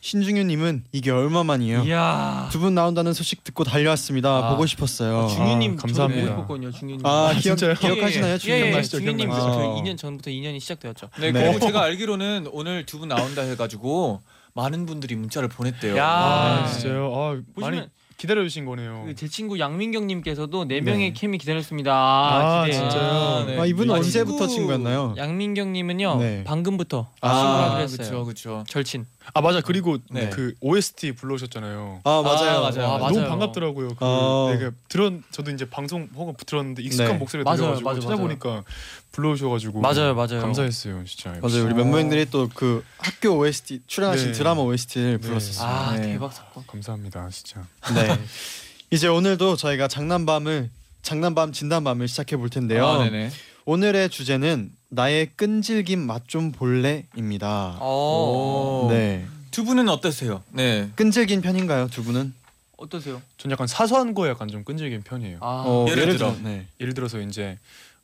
신중현님은 0.00 0.84
이게 0.92 1.10
얼마만이에요? 1.10 1.84
이야. 1.84 2.48
두 2.50 2.60
분 2.60 2.74
나온다는 2.74 3.12
소식 3.12 3.44
듣고 3.44 3.64
달려왔습니다. 3.64 4.28
아. 4.30 4.50
보고 4.50 4.64
싶었어요. 4.66 5.28
중유님 5.28 5.72
아, 5.78 5.82
감사합니다. 5.82 6.22
저도 6.22 6.36
보고 6.36 6.54
싶었거든요. 6.56 6.72
중유님. 6.72 7.06
아, 7.06 7.28
아, 7.28 7.32
기억 7.32 7.56
진짜요? 7.56 7.74
기억하시나요? 7.74 8.38
예, 8.46 8.50
예, 8.50 8.66
예, 8.66 8.70
말이죠, 8.72 8.98
중유님 8.98 9.28
그? 9.30 9.34
아. 9.36 9.40
2년 9.82 9.96
전부터 9.98 10.30
인연이 10.30 10.58
시작되었죠. 10.60 11.08
네, 11.20 11.32
네. 11.32 11.42
그리고 11.44 11.60
제가 11.66 11.82
알기로는 11.82 12.48
오늘 12.52 12.86
두 12.86 12.98
분 13.00 13.08
나온다 13.08 13.42
해가지고 13.42 14.20
많은 14.54 14.84
분들이 14.86 15.14
문자를 15.16 15.48
보냈대요. 15.48 15.96
야. 15.96 16.04
아 16.06 16.62
아, 16.64 16.66
진짜요? 16.66 17.12
아 17.14 17.28
많이 17.30 17.44
보시면 17.54 17.90
기다려 18.18 18.42
주신 18.42 18.66
거네요. 18.66 19.04
그 19.06 19.14
제 19.14 19.26
친구 19.28 19.58
양민경 19.58 20.06
님께서도 20.06 20.66
네 20.66 20.82
명의 20.82 21.12
네. 21.12 21.18
케미 21.18 21.38
기다렸습니다. 21.38 21.92
아, 21.94 22.64
기대. 22.66 22.76
진짜요? 22.78 23.44
네. 23.46 23.58
아, 23.60 23.64
이분은 23.64 23.94
아, 23.94 23.98
언제부터 23.98 24.46
친구- 24.46 24.54
친구였나요? 24.54 25.14
양민경 25.16 25.72
님은요 25.72 26.16
네. 26.18 26.44
방금부터 26.44 27.08
아, 27.22 27.28
친구라고 27.34 27.74
아, 27.74 27.78
했어요. 27.78 27.96
그렇죠, 27.96 28.24
그렇죠. 28.24 28.64
절친. 28.68 29.06
아 29.32 29.40
맞아 29.40 29.60
그리고 29.60 29.98
네. 30.10 30.28
그 30.30 30.54
OST 30.60 31.12
불러오셨잖아요. 31.12 32.00
아 32.04 32.22
맞아요. 32.24 32.58
아, 32.58 32.60
맞아요. 32.70 32.92
아, 32.92 32.98
너무 32.98 33.14
맞아요. 33.14 33.28
반갑더라고요. 33.28 33.88
그 33.90 33.96
어. 34.00 34.48
네, 34.52 34.58
그 34.58 34.74
들은 34.88 35.22
저도 35.30 35.50
이제 35.52 35.68
방송 35.68 36.08
혹은 36.14 36.34
들었는데 36.46 36.82
익숙한 36.82 37.12
네. 37.12 37.18
목소리 37.18 37.42
맞아요, 37.44 37.56
들려가지고 37.58 37.84
맞아요, 37.88 38.00
찾아보니까 38.00 38.64
불러오셔가지고 39.12 39.80
맞아요, 39.80 40.14
맞아요. 40.14 40.40
감사했어요 40.40 41.04
진짜. 41.04 41.30
맞아요. 41.40 41.64
우리 41.64 41.74
멤버님들이 41.74 42.26
또 42.30 42.48
그 42.54 42.84
학교 42.98 43.38
OST 43.38 43.82
출연하신 43.86 44.28
네. 44.28 44.32
드라마 44.32 44.60
OST를 44.62 45.12
네. 45.12 45.26
불렀었어요. 45.26 45.68
아 45.68 45.96
네. 45.96 46.12
대박 46.12 46.32
사건. 46.32 46.64
감사합니다 46.66 47.28
진짜. 47.30 47.62
네. 47.94 48.18
이제 48.90 49.06
오늘도 49.06 49.56
저희가 49.56 49.86
장난밤을 49.88 50.68
장난밤 51.02 51.52
진단밤을 51.52 52.08
시작해 52.08 52.36
볼 52.36 52.50
텐데요. 52.50 52.86
아, 52.86 53.04
네네. 53.04 53.30
오늘의 53.64 54.10
주제는 54.10 54.72
나의 54.90 55.30
끈질긴 55.36 56.00
맛 56.06 56.26
좀 56.28 56.52
볼래입니다. 56.52 57.76
어. 57.80 58.84
오. 58.86 58.88
네. 58.90 59.26
두 59.50 59.64
분은 59.64 59.88
어떠세요? 59.88 60.42
네. 60.50 60.90
끈질긴 60.96 61.40
편인가요, 61.40 61.88
두 61.88 62.04
분은? 62.04 62.34
어떠세요? 62.76 63.20
전 63.36 63.50
약간 63.50 63.66
사소한 63.66 64.14
거에 64.14 64.30
약간 64.30 64.48
좀 64.48 64.64
끈질긴 64.64 65.02
편이에요. 65.02 65.38
아 65.40 65.64
어, 65.66 65.86
예를 65.88 66.16
들어. 66.16 66.34
네. 66.42 66.66
예를 66.80 66.94
들어서 66.94 67.20
이제 67.20 67.58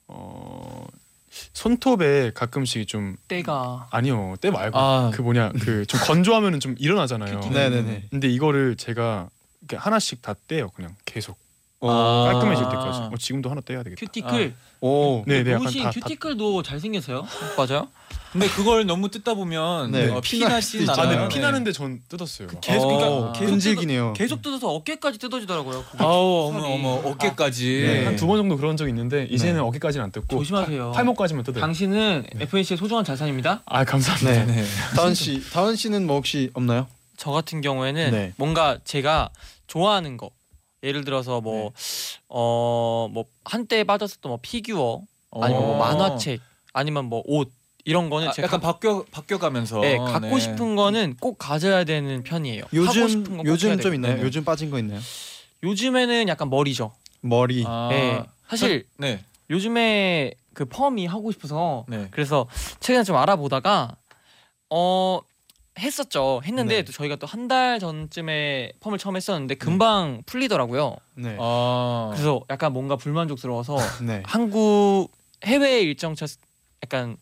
어 0.07 0.87
손톱에 1.52 2.33
가끔씩 2.35 2.87
좀 2.88 3.16
때가 3.28 3.88
아니요 3.90 4.37
때 4.40 4.50
말고 4.50 4.78
아. 4.78 5.11
그 5.14 5.23
뭐냐 5.23 5.52
그 5.61 5.87
좀 5.87 6.00
건조하면은 6.05 6.61
좀 6.61 6.75
일어나잖아요. 6.78 7.40
네, 7.52 7.71
네, 7.71 7.83
네. 7.83 8.02
근데 8.11 8.28
이거를 8.28 8.76
제가 8.76 9.28
이렇게 9.62 9.76
하나씩 9.76 10.21
다 10.23 10.35
떼요 10.47 10.69
그냥 10.71 10.95
계속 11.07 11.38
아. 11.80 12.30
깔끔해질 12.33 12.64
때까지. 12.68 12.99
어, 13.00 13.12
지금도 13.18 13.50
하나 13.50 13.61
떼야 13.61 13.83
되겠다. 13.83 14.00
큐티클. 14.00 14.54
오. 14.80 15.25
네, 15.26 15.42
네, 15.42 15.52
약간 15.52 15.68
씨 15.71 15.78
다- 15.83 15.90
큐티클도 15.90 16.62
잘생겼어요. 16.62 17.26
맞아요? 17.56 17.88
근데 18.33 18.49
그걸 18.49 18.85
너무 18.85 19.09
뜯다 19.09 19.33
보면 19.35 19.92
네, 19.92 20.11
어, 20.11 20.21
피날 20.21 20.49
피나시 20.50 20.66
수도 20.80 20.83
있잖아요. 20.83 21.02
아, 21.02 21.06
나요. 21.06 21.18
근데 21.23 21.35
피 21.35 21.40
나는데 21.40 21.73
전 21.73 22.00
뜯었어요. 22.09 22.49
계속 22.61 22.87
그러니까 22.88 23.09
어. 23.09 23.33
계속 23.33 23.50
끈질기네요. 23.52 24.12
계속 24.12 24.42
뜯어서 24.42 24.68
어깨까지 24.68 25.18
뜯어지더라고요. 25.18 25.85
그게 25.90 26.04
아우 26.04 26.49
어머. 26.50 26.66
어머 26.66 26.88
어깨까지. 27.11 27.83
네. 27.87 28.04
한 28.04 28.16
두 28.16 28.26
번 28.26 28.37
정도 28.38 28.56
그런 28.59 28.76
적 28.76 28.88
있는데 28.88 29.25
이제는 29.25 29.61
어깨까지는 29.62 30.04
안 30.04 30.12
뜯고 30.12 30.37
조심하세요. 30.37 30.92
팔, 30.92 31.04
목까지만 31.04 31.45
뜯어요. 31.45 31.61
당신은 31.62 32.26
FNC의 32.40 32.76
소중한 32.76 33.04
자산입니다. 33.04 33.62
아 33.64 33.85
감사합니다. 33.85 34.45
네. 34.45 34.54
네. 34.54 34.64
다은 34.97 35.14
씨, 35.14 35.42
다은 35.50 35.76
씨는 35.76 36.06
뭐 36.06 36.16
혹시 36.16 36.50
없나요? 36.52 36.88
저 37.16 37.30
같은 37.30 37.62
경우에는 37.62 38.11
네. 38.11 38.33
뭔가 38.37 38.76
제가 38.85 39.30
좋아하는 39.66 40.18
거 40.18 40.28
예를 40.83 41.04
들어서 41.04 41.40
뭐 41.40 41.73
어 42.28 43.09
뭐 43.12 43.25
한때 43.45 43.85
빠졌었던 43.85 44.28
뭐 44.30 44.38
피규어 44.42 45.02
아니면 45.33 45.62
뭐 45.62 45.75
어. 45.75 45.78
만화책 45.78 46.40
아니면 46.73 47.06
뭐 47.06 47.23
옷 47.26 47.50
이런 47.85 48.11
거는 48.11 48.28
아, 48.28 48.33
제가 48.33 48.47
약간 48.47 48.61
바뀌어 48.61 49.04
바뀌어 49.12 49.38
가면서. 49.38 49.78
네, 49.80 49.97
갖고 49.97 50.21
네. 50.21 50.40
싶은 50.40 50.75
거는 50.75 51.16
꼭 51.21 51.38
가져야 51.38 51.85
되는 51.85 52.23
편이에요. 52.25 52.62
하고 52.64 52.76
요즘 52.76 53.09
싶은 53.09 53.25
거꼭 53.37 53.47
요즘 53.47 53.78
좀. 53.78 53.95
있나요? 53.95 54.16
네. 54.16 54.23
요즘 54.23 54.45
빠진 54.45 54.71
거 54.71 54.78
있나요? 54.80 54.99
요즘에는 55.62 56.26
약간 56.28 56.50
머리죠. 56.50 56.92
머리. 57.21 57.62
아. 57.66 57.88
네. 57.90 58.23
사실 58.49 58.87
네. 58.99 59.25
요즘에 59.50 60.33
그 60.52 60.64
펌이 60.64 61.06
하고 61.06 61.30
싶어서 61.30 61.85
네. 61.88 62.09
그래서 62.11 62.49
최근에 62.80 63.04
좀 63.04 63.14
알아보다가 63.16 63.95
어 64.71 65.21
했었죠. 65.78 66.40
했는데 66.45 66.76
네. 66.76 66.83
또 66.83 66.92
저희가 66.92 67.16
또 67.16 67.26
한 67.26 67.49
달 67.49 67.78
전쯤에 67.78 68.73
펌을 68.80 68.99
처음 68.99 69.16
했었는데 69.16 69.54
금방 69.56 70.23
풀리더라고요. 70.26 70.97
네. 71.14 71.37
아. 71.38 72.11
그래서 72.12 72.40
약간 72.50 72.73
뭔가 72.73 72.97
불만족스러워서 72.97 73.76
네. 74.04 74.23
한국 74.25 75.09
해외 75.45 75.80
일정 75.83 76.14
차 76.14 76.26
약간 76.83 77.16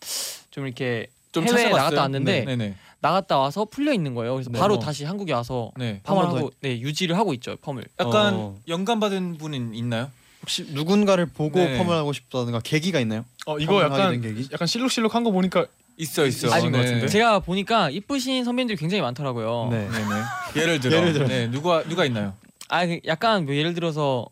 좀 0.51 0.67
이렇게 0.67 1.09
좀 1.33 1.45
해외에 1.45 1.65
찾아봤어요? 1.65 1.77
나갔다 1.77 2.01
왔는데 2.03 2.45
네, 2.45 2.57
네. 2.57 2.75
나갔다 3.01 3.39
와서 3.39 3.65
풀려 3.67 3.93
있는 3.93 4.15
거예요. 4.15 4.35
그래서 4.35 4.51
네. 4.51 4.59
바로 4.59 4.75
어. 4.75 4.79
다시 4.79 5.05
한국에 5.05 5.33
와서 5.33 5.73
네. 5.77 6.01
펌을 6.05 6.23
한번 6.23 6.37
하고 6.39 6.51
네 6.61 6.81
유지를 6.81 7.17
하고 7.19 7.35
있죠 7.35 7.57
펌을. 7.61 7.85
약간 8.01 8.35
어. 8.35 8.57
영감 8.69 9.01
받은 9.01 9.37
분은 9.39 9.75
있나요? 9.75 10.11
혹시 10.43 10.65
누군가를 10.71 11.27
보고 11.27 11.59
네. 11.59 11.77
펌을 11.79 11.95
하고 11.97 12.13
싶다든가 12.13 12.61
계기가 12.61 13.01
있나요? 13.01 13.25
어 13.47 13.59
이거 13.59 13.73
펌을 13.75 13.85
하게 13.93 14.03
약간 14.03 14.21
계기? 14.21 14.49
약간 14.53 14.67
실룩실룩한 14.69 15.25
거 15.25 15.33
보니까 15.33 15.67
있어 15.97 16.27
있어. 16.27 16.49
있으신 16.49 16.73
것 16.73 16.79
같은데? 16.79 17.07
제가 17.09 17.39
보니까 17.41 17.91
이쁘신 17.91 18.45
선배님들이 18.45 18.77
굉장히 18.77 19.01
많더라고요. 19.03 19.69
네. 19.71 19.89
네네. 19.89 20.23
예를 20.57 20.81
들어. 20.81 20.97
예를 20.97 21.13
들어. 21.13 21.27
네 21.29 21.49
누가 21.51 21.83
누가 21.85 22.05
있나요? 22.05 22.35
아 22.69 22.87
그 22.87 22.99
약간 23.07 23.45
뭐 23.45 23.55
예를 23.55 23.75
들어서 23.75 24.27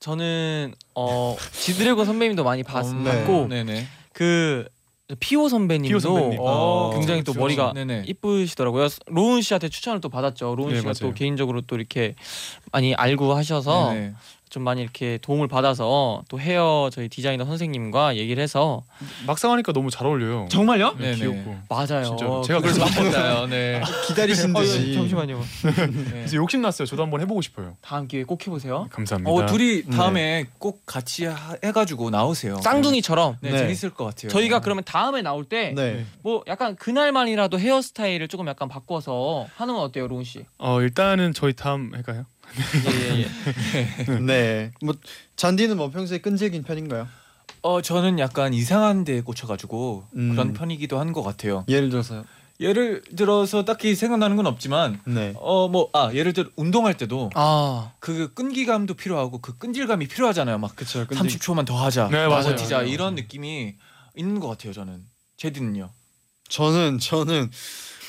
저는 0.00 0.74
어 0.94 1.36
지드래곤 1.52 2.04
선배님도 2.06 2.44
많이 2.44 2.62
봤, 2.62 2.86
음, 2.86 3.04
봤고 3.04 3.48
네네. 3.48 3.86
그 4.12 4.66
피오 5.20 5.48
선배님도 5.48 5.88
피오 5.88 5.98
선배님. 5.98 6.38
어, 6.40 6.90
아, 6.92 6.94
굉장히 6.96 7.22
또 7.24 7.32
그렇죠. 7.32 7.40
머리가 7.40 7.72
네네. 7.74 8.04
이쁘시더라고요. 8.06 8.88
로운 9.06 9.42
씨한테 9.42 9.68
추천을 9.68 10.00
또 10.00 10.08
받았죠. 10.08 10.54
로운 10.56 10.70
네, 10.72 10.80
씨가 10.80 10.92
또 10.94 11.06
맞아요. 11.06 11.14
개인적으로 11.14 11.60
또 11.62 11.76
이렇게 11.76 12.14
많이 12.72 12.94
알고 12.94 13.34
하셔서 13.34 13.92
네네. 13.92 14.14
좀 14.50 14.62
많이 14.62 14.82
이렇게 14.82 15.18
도움을 15.20 15.48
받아서 15.48 16.22
또 16.28 16.38
헤어 16.38 16.88
저희 16.92 17.08
디자이너 17.08 17.44
선생님과 17.44 18.16
얘기를 18.16 18.40
해서 18.40 18.84
막상 19.26 19.50
하니까 19.50 19.72
너무 19.72 19.90
잘 19.90 20.06
어울려요. 20.06 20.46
정말요? 20.48 20.92
네, 20.98 21.12
네네. 21.12 21.16
귀엽고. 21.16 21.56
맞아요. 21.68 22.04
진짜 22.04 22.26
제가 22.46 22.60
그래서 22.60 22.84
그래서 22.84 22.84
한 22.84 22.92
번다요. 22.94 23.46
네. 23.48 23.82
기다리신 24.06 24.54
어, 24.54 24.60
듯이. 24.60 24.94
잠시만요. 24.94 25.40
네. 25.40 25.72
그래서 26.10 26.36
욕심 26.36 26.62
났어요. 26.62 26.86
저도 26.86 27.02
한번 27.02 27.20
해보고 27.22 27.42
싶어요. 27.42 27.76
다음 27.80 28.06
기회에 28.06 28.22
꼭 28.24 28.46
해보세요. 28.46 28.86
감사합니다. 28.92 29.30
어 29.30 29.46
둘이 29.46 29.82
다음에 29.86 30.46
꼭 30.58 30.82
같이 30.86 31.24
하- 31.24 31.56
해가지고 31.64 32.10
나오세요. 32.10 32.60
쌍둥이처럼 32.62 33.38
네, 33.40 33.50
네. 33.50 33.58
재밌을 33.58 33.90
것 33.90 34.04
같아요. 34.04 34.30
저희가 34.30 34.60
그러면 34.60 34.84
다음에 34.84 35.22
나올 35.22 35.44
때 35.44 35.72
뭐 36.22 36.42
네. 36.44 36.52
약간 36.52 36.76
그날만이라도 36.76 37.58
헤어스타일을 37.58 38.28
조금 38.28 38.46
약간 38.46 38.68
바꿔서 38.68 39.46
하는 39.56 39.74
건 39.74 39.82
어때요, 39.82 40.06
로운 40.06 40.22
씨? 40.22 40.44
어 40.58 40.80
일단은 40.80 41.32
저희 41.34 41.54
다음 41.54 41.90
할까요? 41.94 42.26
예예예. 42.86 44.20
네. 44.20 44.72
뭐 44.82 44.94
잔디는 45.36 45.76
뭐 45.76 45.90
평소에 45.90 46.18
끈질긴 46.18 46.62
편인가요? 46.62 47.08
어 47.62 47.80
저는 47.80 48.18
약간 48.18 48.52
이상한 48.54 49.04
데에 49.04 49.20
꽂혀가지고 49.22 50.04
음. 50.16 50.30
그런 50.32 50.52
편이기도 50.52 50.98
한 50.98 51.12
것 51.12 51.22
같아요. 51.22 51.64
예를 51.68 51.88
들어서요. 51.90 52.24
예를 52.60 53.02
들어서 53.16 53.64
딱히 53.64 53.94
생각나는 53.96 54.36
건 54.36 54.46
없지만 54.46 55.00
네. 55.06 55.32
어 55.36 55.68
뭐 55.68 55.88
아 55.92 56.12
예를 56.12 56.32
들어 56.32 56.48
운동할 56.56 56.96
때도 56.96 57.30
아 57.34 57.92
그 58.00 58.32
끈기감도 58.34 58.94
필요하고 58.94 59.38
그 59.40 59.56
끈질감이 59.58 60.06
필요하잖아요. 60.08 60.58
막 60.58 60.76
그쵸. 60.76 61.04
30초만 61.06 61.66
더 61.66 61.76
하자. 61.82 62.08
네, 62.10 62.24
더 62.24 62.28
맞아요. 62.30 62.44
버티자 62.44 62.76
맞아요. 62.78 62.88
이런 62.88 63.14
느낌이 63.16 63.74
있는 64.14 64.40
것 64.40 64.48
같아요. 64.48 64.72
저는 64.72 65.02
제디는요. 65.36 65.90
저는 66.48 66.98
저는 67.00 67.50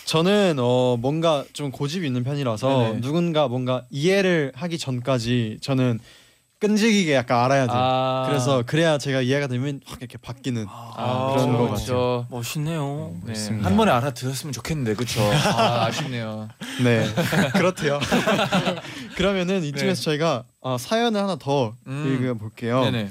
저는 0.05 0.57
어 0.59 0.97
뭔가 0.99 1.43
좀 1.53 1.71
고집이 1.71 2.05
있는 2.05 2.23
편이라서 2.23 2.67
네네. 2.67 3.01
누군가 3.01 3.47
뭔가 3.47 3.83
이해를 3.89 4.51
하기 4.55 4.77
전까지 4.77 5.57
저는 5.61 5.99
끈질기게 6.59 7.13
약간 7.13 7.43
알아야 7.43 7.67
돼요. 7.67 7.77
아. 7.77 8.25
그래서 8.27 8.63
그래야 8.65 8.97
제가 8.97 9.21
이해가 9.21 9.47
되면 9.47 9.81
확 9.85 9.99
이렇게 9.99 10.17
바뀌는 10.17 10.65
아, 10.69 11.31
그런 11.35 11.57
것 11.57 11.75
진짜 11.75 11.93
같아요. 11.93 12.27
멋있네요. 12.29 13.15
네. 13.23 13.31
맞습니다. 13.31 13.67
한 13.69 13.75
번에 13.77 13.91
알아들었으면 13.91 14.53
좋겠는데 14.53 14.93
그렇죠. 14.95 15.21
아, 15.57 15.85
아쉽네요. 15.85 16.47
네 16.83 17.05
그렇대요. 17.53 17.99
그러면은 19.17 19.63
이쯤에서 19.63 20.01
네. 20.01 20.05
저희가 20.05 20.43
어, 20.61 20.77
사연을 20.77 21.21
하나 21.21 21.35
더 21.35 21.73
음. 21.87 22.19
읽어볼게요. 22.23 22.81
네네. 22.85 23.09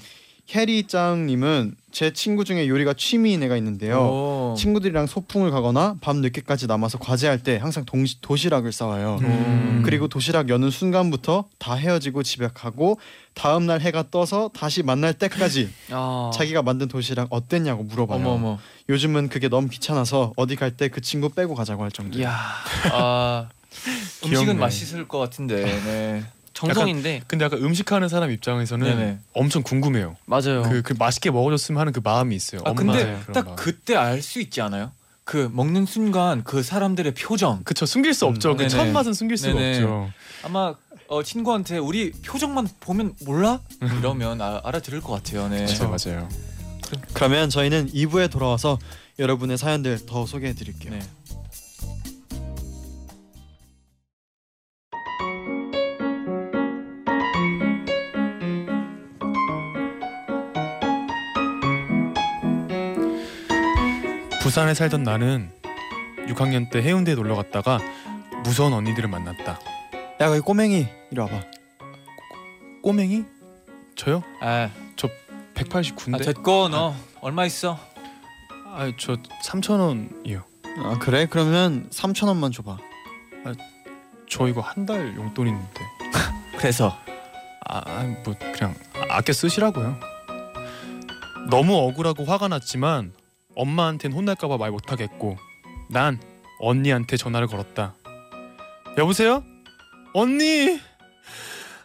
해리짱님은 0.50 1.76
제 1.90 2.12
친구 2.12 2.44
중에 2.44 2.68
요리가 2.68 2.92
취미인 2.94 3.42
애가 3.42 3.56
있는데요. 3.56 4.00
오. 4.00 4.54
친구들이랑 4.58 5.06
소풍을 5.06 5.50
가거나 5.50 5.96
밤 6.00 6.18
늦게까지 6.18 6.66
남아서 6.66 6.98
과제할 6.98 7.42
때 7.42 7.56
항상 7.56 7.84
동시, 7.84 8.20
도시락을 8.20 8.72
싸와요. 8.72 9.18
음. 9.22 9.82
그리고 9.84 10.08
도시락 10.08 10.48
여는 10.48 10.70
순간부터 10.70 11.46
다 11.58 11.74
헤어지고 11.74 12.22
집에 12.22 12.48
가고 12.52 12.98
다음 13.34 13.66
날 13.66 13.80
해가 13.80 14.10
떠서 14.10 14.50
다시 14.54 14.82
만날 14.82 15.14
때까지 15.14 15.70
아. 15.90 16.30
자기가 16.34 16.62
만든 16.62 16.88
도시락 16.88 17.28
어땠냐고 17.30 17.84
물어봐요. 17.84 18.18
어머 18.18 18.30
어머. 18.30 18.58
요즘은 18.88 19.28
그게 19.28 19.48
너무 19.48 19.68
귀찮아서 19.68 20.32
어디 20.36 20.56
갈 20.56 20.76
때 20.76 20.88
그 20.88 21.00
친구 21.00 21.28
빼고 21.30 21.54
가자고 21.54 21.82
할 21.84 21.90
정도. 21.92 22.18
이야 22.18 22.36
아. 22.92 23.48
음식은 24.24 24.58
맛있을 24.58 25.08
것 25.08 25.18
같은데. 25.18 25.64
네. 25.64 26.24
정성인데 26.54 27.22
근데 27.26 27.44
약간 27.44 27.58
음식하는 27.62 28.08
사람 28.08 28.30
입장에서는 28.30 28.86
네네. 28.86 29.18
엄청 29.34 29.62
궁금해요. 29.62 30.16
맞아요. 30.24 30.62
그, 30.62 30.82
그 30.82 30.94
맛있게 30.98 31.30
먹어줬으면 31.30 31.80
하는 31.80 31.92
그 31.92 32.00
마음이 32.02 32.34
있어요. 32.34 32.62
아 32.64 32.72
근데 32.72 33.20
딱 33.32 33.44
마음. 33.44 33.56
그때 33.56 33.96
알 33.96 34.22
수 34.22 34.40
있지 34.40 34.60
않아요? 34.62 34.92
그 35.24 35.50
먹는 35.52 35.84
순간 35.86 36.44
그 36.44 36.62
사람들의 36.62 37.14
표정. 37.14 37.62
그쵸 37.64 37.86
숨길 37.86 38.14
수 38.14 38.26
없죠. 38.26 38.52
음, 38.52 38.56
그. 38.56 38.68
첫 38.68 38.86
맛은 38.88 39.12
숨길 39.14 39.36
수가 39.36 39.52
네네. 39.54 39.76
없죠. 39.82 40.10
아마 40.42 40.74
어, 41.08 41.22
친구한테 41.22 41.78
우리 41.78 42.12
표정만 42.12 42.68
보면 42.80 43.14
몰라? 43.24 43.60
이러면 43.98 44.40
아, 44.40 44.60
알아들을 44.64 45.00
것 45.00 45.12
같아요. 45.12 45.48
네. 45.48 45.66
맞아요, 45.78 45.96
맞아요. 46.04 46.28
그러면 47.14 47.50
저희는 47.50 47.90
2부에 47.92 48.30
돌아와서 48.30 48.78
여러분의 49.18 49.58
사연들 49.58 50.06
더 50.06 50.26
소개해 50.26 50.54
드릴게요. 50.54 50.92
네. 50.92 51.00
부산에 64.54 64.72
살던 64.72 65.02
나는 65.02 65.50
6학년 66.28 66.70
때 66.70 66.80
해운대에 66.80 67.16
놀러 67.16 67.34
갔다가 67.34 67.80
무서운 68.44 68.72
언니들을 68.72 69.08
만났다. 69.08 69.58
야 70.20 70.28
거기 70.28 70.38
꼬맹이 70.38 70.86
이리 71.10 71.20
와봐. 71.20 71.40
꼬맹이? 72.80 73.24
저요? 73.96 74.22
아, 74.40 74.70
189인데. 75.54 76.14
아 76.14 76.18
됐고 76.18 76.68
너 76.68 76.94
얼마 77.20 77.44
있어? 77.46 77.80
아, 78.66 78.92
저 78.96 79.16
3천 79.44 79.80
원이요. 79.80 80.44
아 80.84 80.98
그래? 81.00 81.26
그러면 81.28 81.90
3천 81.90 82.28
원만 82.28 82.52
줘봐. 82.52 82.78
저 84.30 84.46
이거 84.46 84.60
한 84.60 84.86
달 84.86 85.16
용돈 85.16 85.48
있는데. 85.48 85.80
그래서 86.58 86.96
아, 87.68 88.04
뭐 88.24 88.36
그냥 88.52 88.76
아껴 89.10 89.32
쓰시라고요. 89.32 89.98
너무 91.50 91.74
억울하고 91.74 92.24
화가 92.24 92.46
났지만 92.46 93.12
엄마한텐 93.56 94.12
혼날까봐 94.12 94.56
말 94.56 94.70
못하겠고 94.70 95.36
난 95.88 96.20
언니한테 96.60 97.16
전화를 97.16 97.46
걸었다. 97.46 97.94
여보세요? 98.96 99.44
언니, 100.12 100.80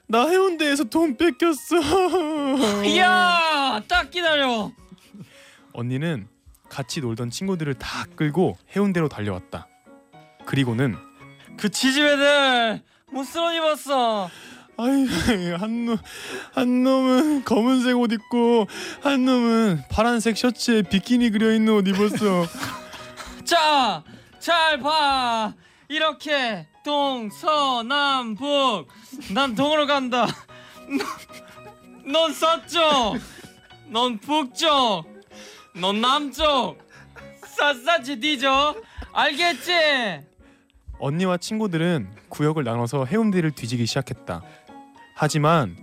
나 0.08 0.28
해운대에서 0.28 0.86
돈 0.86 1.18
뺏겼어. 1.18 1.78
이야 2.86 3.82
딱 3.88 4.10
기다려. 4.12 4.72
언니는 5.74 6.28
같이 6.70 7.02
놀던 7.02 7.32
친구들을 7.32 7.74
다 7.76 8.06
끌고 8.16 8.58
해운대로 8.76 9.10
달려왔다. 9.10 9.68
그리고는 10.46 10.96
그 11.58 11.70
지집 11.70 12.04
애들 12.04 12.82
못쓸옷 13.12 13.54
입었어. 13.56 14.30
아이 14.82 15.06
한놈 15.58 15.98
한 16.54 16.84
놈은 16.84 17.44
검은색 17.44 17.98
옷 17.98 18.14
입고 18.14 18.66
한 19.02 19.26
놈은 19.26 19.84
파란색 19.92 20.38
셔츠에 20.38 20.84
비키니 20.84 21.32
그려 21.32 21.54
있는 21.54 21.74
옷 21.74 21.86
입었어. 21.86 22.46
자, 23.44 24.02
잘 24.40 24.80
봐. 24.80 25.54
이렇게 25.90 26.66
동서남북. 26.86 28.88
난 29.34 29.54
동으로 29.54 29.86
간다. 29.86 30.28
넌 32.10 32.32
서쪽. 32.32 33.18
넌 33.88 34.18
북쪽. 34.18 35.04
넌 35.76 36.00
남쪽. 36.00 36.78
샅샅이 37.44 38.22
뒤져. 38.22 38.78
알겠지? 39.12 39.74
언니와 41.00 41.38
친구들은 41.38 42.10
구역을 42.30 42.64
나눠서 42.64 43.06
해운대를 43.06 43.52
뒤지기 43.52 43.86
시작했다. 43.86 44.42
하지만 45.20 45.76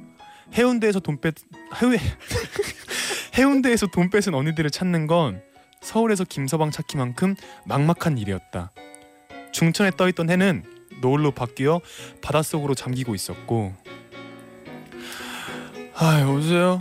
해운대에서 0.55 1.01
돈 1.01 1.21
뺏 1.21 1.35
해외 1.75 1.99
해운대에서 3.37 3.87
돈 3.89 4.09
뺏은 4.09 4.35
언니들을 4.35 4.71
찾는 4.71 5.07
건 5.07 5.43
서울에서 5.83 6.25
김서방 6.25 6.71
찾기만큼 6.71 7.35
막막한 7.67 8.17
일이었다. 8.17 8.73
중천에 9.53 9.91
떠있던 9.91 10.31
해는 10.31 10.65
노을로 11.03 11.33
바뀌어 11.33 11.83
바닷속으로 12.23 12.75
잠기고 12.75 13.15
있었고 13.15 13.75
아 15.95 16.21
여보세요? 16.23 16.81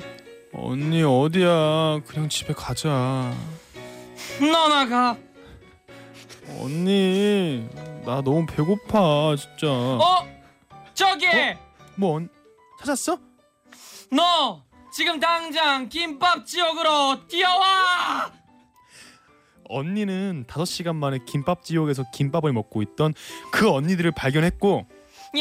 언니 0.53 1.03
어디야? 1.03 1.99
그냥 2.07 2.29
집에 2.29 2.53
가자. 2.53 3.33
너 4.39 4.67
나가. 4.69 5.17
언니 6.57 7.67
나 8.05 8.21
너무 8.21 8.45
배고파 8.45 9.35
진짜. 9.37 9.67
어? 9.67 10.25
저기. 10.93 11.25
뭐 11.97 12.15
언... 12.15 12.29
찾았어? 12.85 13.19
너 14.11 14.63
지금 14.93 15.19
당장 15.19 15.89
김밥 15.89 16.45
지역으로 16.45 17.27
뛰어와. 17.27 18.31
언니는 19.67 20.45
5시간 20.47 20.95
만에 20.95 21.17
김밥 21.25 21.63
지옥에서 21.63 22.03
김밥을 22.13 22.53
먹고 22.53 22.83
있던 22.83 23.15
그 23.51 23.69
언니들을 23.71 24.11
발견했고 24.11 24.87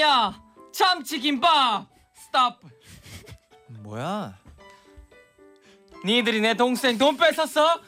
야, 0.01 0.43
참치 0.73 1.21
김밥. 1.21 1.87
스탑. 2.15 2.59
뭐야? 3.83 4.35
니들이 6.07 6.41
내 6.41 6.55
동생 6.55 6.97
돈 6.97 7.17
뺏었어? 7.17 7.81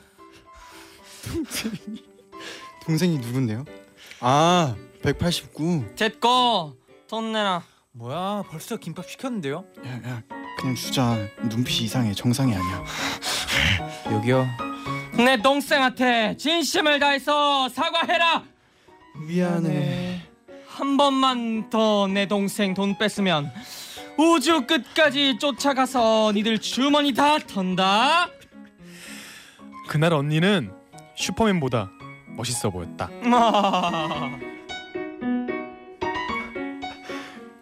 동생이 2.85 3.19
누군데요? 3.19 3.65
아 4.21 4.77
189. 5.03 5.95
제거 5.97 6.75
돈 7.09 7.33
내놔. 7.33 7.63
뭐야 7.97 8.45
벌써 8.51 8.77
김밥 8.77 9.09
시켰는데요? 9.09 9.65
야야 9.85 10.23
그냥 10.59 10.75
주자. 10.75 11.17
눈빛이 11.43 11.85
이상해. 11.87 12.13
정상이 12.15 12.55
아니야. 12.55 12.85
여기요. 14.13 14.47
내 15.17 15.41
동생한테 15.41 16.37
진심을 16.37 16.99
다해서 16.99 17.69
사과해라. 17.69 18.43
미안해. 19.27 20.23
한 20.67 20.97
번만 20.99 21.71
더 21.71 22.07
내 22.07 22.27
동생 22.27 22.75
돈 22.75 22.97
뺐으면 22.99 23.51
우주 24.19 24.67
끝까지 24.67 25.39
쫓아가서 25.39 26.33
니들 26.35 26.59
주머니 26.61 27.15
다 27.15 27.39
턴다. 27.39 28.29
그날 29.89 30.13
언니는 30.13 30.73
슈퍼맨보다 31.17 31.91
멋있어 32.37 32.69
보였다. 32.71 33.09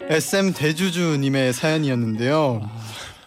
SM 0.08 0.52
대주주님의 0.52 1.52
사연이었는데요. 1.52 2.68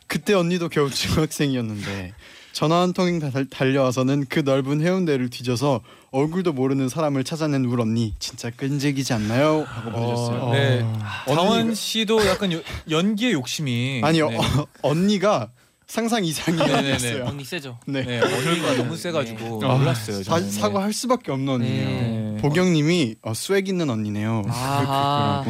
그때 0.07 0.33
언니도 0.33 0.69
겨우 0.69 0.89
중학생이었는데 0.89 2.13
전화 2.53 2.81
한 2.81 2.93
통이 2.93 3.19
달- 3.19 3.45
달려와서는 3.49 4.25
그 4.29 4.39
넓은 4.39 4.81
해운대를 4.81 5.29
뒤져서 5.29 5.81
얼굴도 6.11 6.53
모르는 6.53 6.87
사람을 6.89 7.23
찾아낸 7.23 7.65
울 7.65 7.81
언니 7.81 8.13
진짜 8.19 8.49
끈질기지 8.49 9.13
않나요? 9.13 9.65
하고 9.67 9.91
보내셨어요. 9.91 10.39
어. 10.41 10.53
네. 10.53 10.85
다원 11.25 11.75
씨도 11.75 12.25
약간 12.27 12.51
요- 12.53 12.61
연기의 12.89 13.33
욕심이 13.33 14.01
아니요 14.03 14.29
네. 14.29 14.37
어, 14.37 14.41
언니가 14.83 15.49
상상 15.87 16.23
이상이 16.25 16.57
네네네. 16.57 16.93
었어요 16.95 17.25
언니 17.25 17.43
세죠. 17.45 17.77
네. 17.85 18.03
네, 18.03 18.19
언니가 18.21 18.75
너무 18.75 18.95
세가지고 18.97 19.59
네. 19.61 19.67
놀랐어요. 19.67 20.17
사, 20.23 20.35
저는. 20.35 20.45
네. 20.49 20.51
사과할 20.51 20.93
수밖에 20.93 21.31
없는 21.31 21.53
언니예요. 21.53 21.87
네. 21.87 22.37
보경님이 22.41 23.15
어, 23.21 23.33
스웩 23.33 23.67
있는 23.67 23.89
언니네요. 23.89 24.43
아 24.47 25.43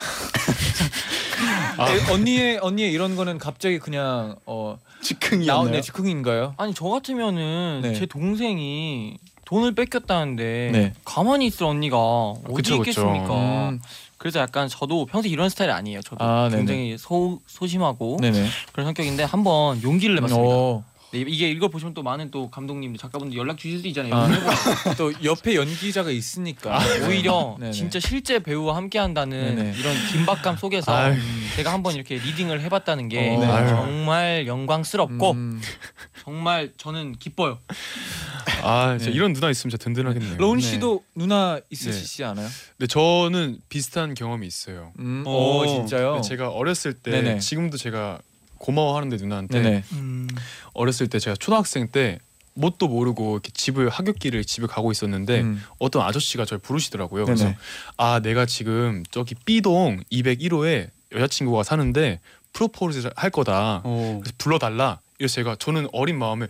하. 0.00 1.84
그러고 1.86 2.06
네, 2.06 2.12
언니의 2.12 2.58
언니의 2.58 2.92
이런 2.92 3.16
거는 3.16 3.38
갑자기 3.38 3.78
그냥 3.78 4.36
어 4.46 4.78
즉흥이었나요? 5.02 5.46
나온 5.46 5.70
네, 5.70 5.80
즉흥인가요? 5.80 6.54
아니 6.56 6.74
저 6.74 6.86
같으면은 6.86 7.80
네. 7.82 7.94
제 7.94 8.06
동생이 8.06 9.18
돈을 9.46 9.74
뺏겼다는데 9.74 10.70
네. 10.72 10.92
가만히 11.04 11.46
있을 11.46 11.64
언니가 11.64 11.96
어디 11.98 12.54
그쵸, 12.54 12.78
그쵸. 12.78 12.82
있겠습니까? 12.82 13.70
음, 13.70 13.80
그래서 14.16 14.38
약간 14.38 14.68
저도 14.68 15.06
평소 15.06 15.28
에 15.28 15.30
이런 15.30 15.48
스타일 15.48 15.70
아니에요. 15.70 16.02
저도 16.02 16.24
아, 16.24 16.48
네네. 16.48 16.56
굉장히 16.56 16.98
소 16.98 17.40
소심하고 17.46 18.18
네네. 18.20 18.46
그런 18.72 18.86
성격인데 18.86 19.24
한번 19.24 19.82
용기를 19.82 20.14
내봤습니다. 20.16 20.54
어, 20.54 20.84
네, 21.12 21.24
이게 21.26 21.50
이걸 21.50 21.70
보시면 21.70 21.92
또 21.94 22.02
많은 22.04 22.30
또 22.30 22.50
감독님, 22.50 22.96
작가분들 22.96 23.36
연락 23.36 23.58
주실 23.58 23.78
수도 23.78 23.88
있잖아요. 23.88 24.14
아, 24.14 24.28
또 24.96 25.12
옆에 25.24 25.56
연기자가 25.56 26.10
있으니까 26.10 26.78
오히려 27.06 27.56
네네. 27.58 27.72
진짜 27.72 27.98
실제 27.98 28.38
배우와 28.38 28.76
함께한다는 28.76 29.56
네네. 29.56 29.74
이런 29.76 29.94
긴박감 30.12 30.56
속에서 30.56 30.94
아유. 30.94 31.16
제가 31.56 31.72
한번 31.72 31.96
이렇게 31.96 32.14
리딩을 32.16 32.60
해봤다는 32.60 33.08
게 33.08 33.36
어. 33.36 33.42
아유. 33.42 33.68
정말 33.68 34.46
영광스럽고 34.46 35.32
음, 35.32 35.60
정말 36.22 36.72
저는 36.76 37.16
기뻐요. 37.18 37.58
아, 38.62 38.96
네. 38.96 39.10
이런 39.10 39.32
누나 39.32 39.50
있으면 39.50 39.70
진짜 39.70 39.82
든든하겠네요. 39.82 40.36
로운 40.38 40.58
네. 40.58 40.64
씨도 40.64 41.02
누나 41.16 41.58
있으시지 41.70 42.22
않아요? 42.24 42.48
근데 42.78 42.86
저는 42.86 43.58
비슷한 43.68 44.14
경험이 44.14 44.46
있어요. 44.46 44.92
음, 45.00 45.24
오, 45.26 45.58
오 45.58 45.66
진짜요? 45.66 46.20
제가 46.20 46.50
어렸을 46.50 46.92
때 46.92 47.10
네네. 47.10 47.38
지금도 47.40 47.76
제가 47.78 48.20
고마워하는데 48.60 49.16
누나한테 49.16 49.62
네네. 49.62 49.82
어렸을 50.74 51.08
때 51.08 51.18
제가 51.18 51.34
초등학생 51.36 51.88
때 51.88 52.18
뭣도 52.54 52.88
모르고 52.88 53.32
이렇게 53.32 53.50
집을 53.52 53.88
하굣길을 53.88 54.44
집에 54.44 54.66
가고 54.66 54.92
있었는데 54.92 55.40
음, 55.40 55.62
어떤 55.78 56.02
아저씨가 56.02 56.44
저를 56.44 56.60
부르시더라고요. 56.60 57.24
네네. 57.24 57.36
그래서 57.36 57.54
아 57.96 58.20
내가 58.20 58.46
지금 58.46 59.02
저기 59.10 59.34
B동 59.34 60.00
201호에 60.12 60.90
여자친구가 61.12 61.62
사는데 61.62 62.20
프로포즈를 62.52 63.12
할 63.16 63.30
거다. 63.30 63.80
어. 63.84 64.20
그래서 64.20 64.34
불러달라. 64.38 65.00
그래서 65.16 65.34
제가 65.34 65.56
저는 65.56 65.88
어린 65.92 66.18
마음에 66.18 66.46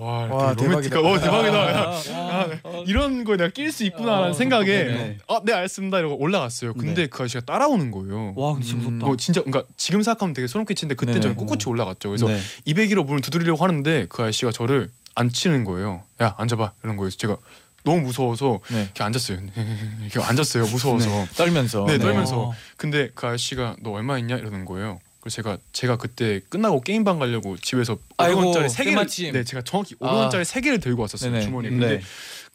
와, 0.00 0.24
와, 0.24 0.54
되게 0.54 0.70
로맨틱하, 0.70 0.98
어 1.00 1.20
대박이다. 1.20 1.72
야, 1.74 1.92
아, 1.92 2.48
아, 2.64 2.82
이런 2.86 3.22
거에 3.24 3.36
내가 3.36 3.50
낄 3.50 3.70
수 3.70 3.84
있구나라는 3.84 4.30
어, 4.30 4.32
생각에 4.32 4.64
네네. 4.66 5.18
아, 5.28 5.40
네 5.44 5.52
알겠습니다 5.52 5.98
이러고 5.98 6.18
올라갔어요. 6.18 6.72
근데 6.72 7.02
네. 7.02 7.06
그 7.06 7.22
아저씨가 7.22 7.44
따라오는 7.44 7.90
거예요. 7.90 8.32
와 8.34 8.54
근데 8.54 8.66
진짜 8.66 8.76
음. 8.76 8.94
무섭다. 8.94 9.06
뭐 9.06 9.16
진짜 9.18 9.42
그러니까 9.42 9.70
지금 9.76 10.00
생각하면 10.00 10.32
되게 10.32 10.46
소름 10.46 10.64
끼치는데 10.64 10.94
그때 10.94 11.12
네네. 11.12 11.20
저는 11.20 11.36
꿋꿋이 11.36 11.64
올라갔죠. 11.66 12.08
그래서 12.08 12.28
네. 12.28 12.40
201호 12.66 13.04
문을 13.04 13.20
두드리려고 13.20 13.62
하는데 13.62 14.06
그 14.08 14.22
아저씨가 14.22 14.52
저를 14.52 14.90
앉히는 15.16 15.64
거예요. 15.64 16.02
야 16.22 16.34
앉아 16.38 16.56
봐 16.56 16.72
이런 16.82 16.96
거예요. 16.96 17.10
제가 17.10 17.36
너무 17.84 18.00
무서워서 18.00 18.60
네. 18.70 18.84
이렇게 18.84 19.02
앉았어요. 19.04 19.38
이렇게 20.00 20.20
앉았어요. 20.26 20.64
무서워서. 20.64 21.26
떨면서. 21.36 21.84
네, 21.84 21.98
네. 21.98 21.98
떨면서. 21.98 22.54
근데 22.78 23.10
그 23.14 23.26
아저씨가 23.26 23.76
너 23.82 23.90
얼마 23.90 24.18
있냐 24.18 24.36
이러는 24.36 24.64
거예요. 24.64 24.98
그래서 25.20 25.36
제가 25.36 25.58
제가 25.72 25.96
그때 25.96 26.40
끝나고 26.48 26.80
게임방 26.80 27.18
가려고 27.18 27.56
집에서 27.58 27.98
아이고, 28.16 28.40
500원짜리 28.40 28.68
세 28.68 28.84
개를 28.84 28.92
때마침. 28.96 29.32
네 29.32 29.44
제가 29.44 29.62
정확히 29.62 29.94
아. 30.00 30.06
500원짜리 30.30 30.44
세 30.44 30.60
개를 30.60 30.80
들고 30.80 31.02
왔었어요 31.02 31.30
네네. 31.32 31.44
주머니에. 31.44 31.70
근데 31.70 31.88
네. 31.98 32.00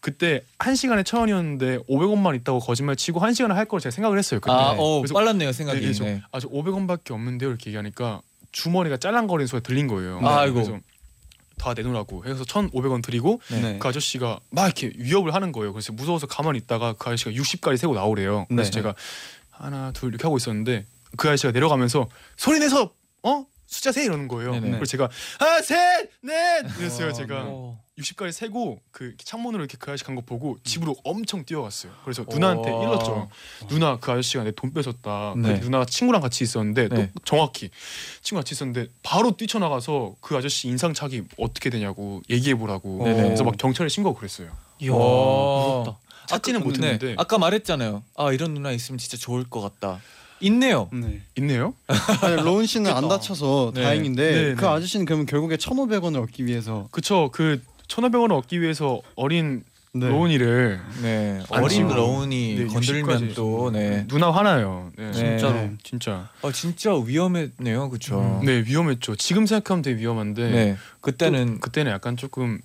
그때 0.02 0.42
한 0.60 0.76
시간에 0.76 1.04
천 1.04 1.22
원이었는데 1.22 1.80
500원만 1.90 2.36
있다고 2.36 2.60
거짓말 2.60 2.96
치고 2.96 3.20
한 3.20 3.34
시간을 3.34 3.56
할 3.56 3.66
걸 3.66 3.80
제가 3.80 3.92
생각을 3.92 4.18
했어요. 4.20 4.40
그때. 4.40 4.52
아, 4.54 4.76
어, 4.78 5.00
그래서 5.02 5.14
빨랐네요 5.14 5.52
생각이. 5.52 5.82
네, 5.82 5.94
저, 5.94 6.04
네. 6.06 6.22
아, 6.32 6.40
저 6.40 6.48
500원밖에 6.50 7.12
없는데요 7.12 7.50
이렇게 7.50 7.70
얘기하니까 7.72 8.22
주머니가 8.52 8.98
짤랑거리는 8.98 9.48
소리 9.48 9.62
가 9.62 9.68
들린 9.68 9.88
거예요. 9.88 10.22
네. 10.22 10.28
아이고. 10.28 10.54
그래서 10.56 10.80
다 11.58 11.74
내놓으라고 11.74 12.26
해서 12.26 12.44
1,500원 12.44 13.02
드리고 13.04 13.42
네. 13.50 13.78
그 13.80 13.88
아저씨가 13.88 14.40
막 14.52 14.66
이렇게 14.66 14.92
위협을 14.98 15.34
하는 15.34 15.52
거예요. 15.52 15.72
그래서 15.74 15.94
무서워서 15.94 16.28
가만히 16.28 16.60
있다가 16.60 16.94
그 16.94 17.10
아저씨가 17.10 17.32
60까지 17.32 17.78
세고 17.78 17.94
나오래요. 17.96 18.46
그래서 18.50 18.70
네. 18.70 18.72
제가 18.72 18.94
하나 19.52 19.92
둘 19.94 20.10
이렇게 20.10 20.24
하고 20.24 20.36
있었는데 20.38 20.86
그 21.18 21.28
아저씨가 21.28 21.52
내려가면서 21.52 22.08
소리 22.38 22.60
내서 22.60 22.92
어 23.24 23.46
숫자 23.68 23.92
세 23.92 24.04
이러는 24.06 24.28
거예요. 24.28 24.52
네네. 24.52 24.70
그래서 24.72 24.86
제가 24.86 25.10
하나 25.40 25.62
셋넷 25.62 26.80
이랬어요. 26.80 27.10
어, 27.10 27.14
제가 27.14 27.44
어. 27.48 27.80
60까지 27.98 28.32
세고 28.34 28.82
그 28.92 29.16
창문으로 29.18 29.64
이렇게 29.64 29.78
그 29.80 29.90
아저씨 29.90 30.04
간 30.04 30.16
거 30.16 30.22
보고 30.22 30.58
집으로 30.64 30.96
엄청 31.04 31.46
뛰어갔어요. 31.46 31.92
그래서 32.04 32.26
누나한테 32.30 32.70
와. 32.70 32.84
일렀죠. 32.84 33.30
누나 33.70 33.98
그 33.98 34.12
아저씨가 34.12 34.44
내 34.44 34.52
돈 34.52 34.74
뺏었다. 34.74 35.34
그 35.34 35.40
네. 35.40 35.60
누나가 35.60 35.86
친구랑 35.86 36.22
같이 36.22 36.44
있었는데 36.44 36.90
네. 36.90 37.12
또 37.14 37.20
정확히 37.24 37.70
친구 38.22 38.42
같이 38.42 38.54
있었는데 38.54 38.92
바로 39.02 39.36
뛰쳐나가서 39.36 40.16
그 40.22 40.36
아저씨 40.38 40.68
인상착의 40.68 41.24
어떻게 41.38 41.70
되냐고 41.70 42.22
얘기해 42.30 42.56
보라고. 42.56 43.04
네네. 43.06 43.24
그래서 43.24 43.44
막 43.46 43.56
경찰에 43.58 43.88
신고하고 43.90 44.20
그랬어요. 44.20 44.52
이야 44.80 44.92
와. 44.92 45.80
무섭다. 45.80 46.00
찾지는 46.28 46.60
아까- 46.60 46.68
못했는데. 46.70 47.08
네. 47.08 47.16
아까 47.18 47.38
말했잖아요. 47.38 48.04
아 48.18 48.32
이런 48.34 48.54
누나 48.54 48.72
있으면 48.72 48.98
진짜 49.00 49.16
좋을 49.18 49.46
것 49.50 49.62
같다. 49.62 50.02
있네요. 50.42 50.90
네. 50.92 51.22
있네요? 51.38 51.74
아니, 52.22 52.36
로운 52.42 52.66
씨는 52.66 52.92
안. 52.92 53.08
다쳐서 53.08 53.72
네. 53.76 53.84
다행인데 53.84 54.32
네, 54.32 54.56
그 54.56 54.62
네. 54.62 54.68
아저씨는 54.68 55.06
그러면 55.06 55.26
결국에 55.26 55.56
1,500원을 55.58 56.22
얻기 56.24 56.46
위해서 56.46 56.88
그쵸. 56.92 57.30
그 57.32 57.62
1,500원을 57.88 58.32
얻기 58.38 58.62
위해서 58.62 59.02
어린 59.16 59.64
네. 59.94 60.10
로운이를 60.10 60.82
네. 61.04 61.42
안 61.50 61.64
어린. 61.64 61.88
러운이 61.88 62.56
네, 62.58 62.66
건들면 62.68 63.30
60까지. 63.30 63.36
또 63.36 63.72
네. 63.72 64.06
누나 64.08 64.30
화나요. 64.30 64.92
네. 64.98 65.06
네. 65.06 65.14
진짜로. 65.14 65.54
네. 65.54 65.72
진짜. 65.84 66.30
아 66.42 66.52
진짜 66.52 66.94
위험했네요, 66.94 67.90
그렇죠. 67.90 68.42
네 68.44 68.62
위험했죠. 68.66 69.16
지금 69.16 69.46
생각하면 69.46 69.82
되게 69.84 70.02
위험한데 70.02 70.50
네. 70.52 70.78
그때는 71.00 71.56
또 71.56 71.60
그때는 71.62 71.94
약간 71.94 72.18
조금 72.18 72.60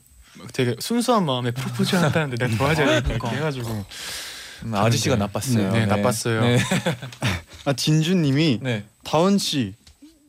되게 0.53 0.75
순수한 0.81 1.25
마음에 1.25 1.51
프로포즈 1.53 1.95
한다는데 1.95 2.37
내가 2.45 2.57
도와줘야 2.57 3.01
되니까 3.03 3.29
이렇게 3.29 3.37
해가지고 3.37 3.85
음, 4.65 4.75
아저씨가 4.75 5.15
네. 5.17 5.21
나빴어요. 5.21 5.73
네, 5.73 5.87
나빴어요. 5.87 6.41
네. 6.43 6.59
아 7.65 7.73
진주님이 7.73 8.61
네. 8.63 8.85
다원 9.05 9.39
씨 9.39 9.75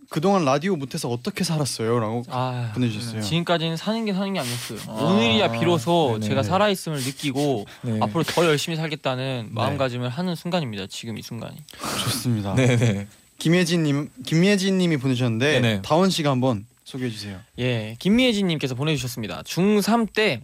그동안 0.10 0.44
라디오 0.44 0.76
못해서 0.76 1.08
어떻게 1.10 1.46
살았어요?라고 1.46 2.24
아 2.30 2.72
보내주셨어요. 2.74 3.22
지금까지는 3.22 3.78
사는 3.78 4.04
게 4.04 4.14
사는 4.14 4.34
게 4.34 4.40
아니었어요. 4.42 4.80
아, 4.88 4.92
오늘이야 4.92 5.52
비로소 5.54 6.18
네네. 6.20 6.28
제가 6.28 6.44
살아 6.44 6.68
있음을 6.70 6.98
느끼고 6.98 7.66
네. 7.84 8.00
앞으로 8.02 8.24
더 8.24 8.46
열심히 8.46 8.76
살겠다는 8.76 9.50
마음가짐을 9.52 10.10
하는 10.10 10.36
순간입니다. 10.36 10.88
지금 10.88 11.18
이 11.18 11.22
순간이. 11.22 11.56
좋습니다. 12.04 12.56
네, 12.56 12.76
네. 12.76 13.08
김예진님 13.40 14.10
김예진님이 14.26 14.98
보내주셨는데 14.98 15.62
네네. 15.62 15.82
다원 15.84 16.10
씨가 16.10 16.30
한번 16.30 16.66
소개해 16.84 17.10
주세요. 17.10 17.40
예, 17.60 17.96
김미애진님께서 18.00 18.76
보내주셨습니다. 18.76 19.44
중3 19.44 20.12
때 20.14 20.42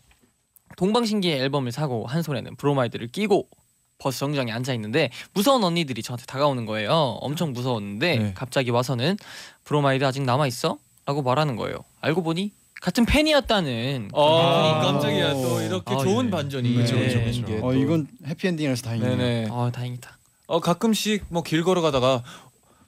동방신기의 0.77 1.39
앨범을 1.41 1.73
사고 1.73 2.05
한 2.05 2.23
손에는 2.23 2.55
브로마이드를 2.55 3.07
끼고 3.07 3.47
버스 3.99 4.19
정류장에 4.19 4.51
앉아 4.51 4.73
있는데 4.73 5.09
무서운 5.33 5.63
언니들이 5.63 6.03
저한테 6.03 6.25
다가오는 6.25 6.65
거예요. 6.65 6.91
엄청 7.21 7.53
무서웠는데 7.53 8.17
네. 8.17 8.31
갑자기 8.35 8.69
와서는 8.69 9.17
브로마이드 9.63 10.05
아직 10.05 10.21
남아 10.23 10.47
있어? 10.47 10.77
라고 11.05 11.21
말하는 11.21 11.55
거예요. 11.55 11.79
알고 12.01 12.21
보니 12.21 12.51
같은 12.81 13.05
팬이었다는 13.05 14.09
아, 14.13 14.19
아. 14.21 14.79
깜짝이야 14.83 15.33
또 15.33 15.61
이렇게 15.61 15.95
아, 15.95 15.97
좋은 15.97 16.25
네. 16.25 16.31
반전이 16.31 16.73
그쵸, 16.75 16.95
그쵸, 16.95 17.23
그쵸. 17.23 17.45
게어 17.45 17.61
또- 17.61 17.73
이건 17.73 18.07
해피엔딩이라서 18.27 18.83
다행이네요. 18.83 19.17
네네. 19.17 19.47
아 19.51 19.71
다행이다. 19.73 20.17
어 20.47 20.59
가끔씩 20.59 21.25
뭐 21.29 21.41
길 21.43 21.63
걸어가다가 21.63 22.23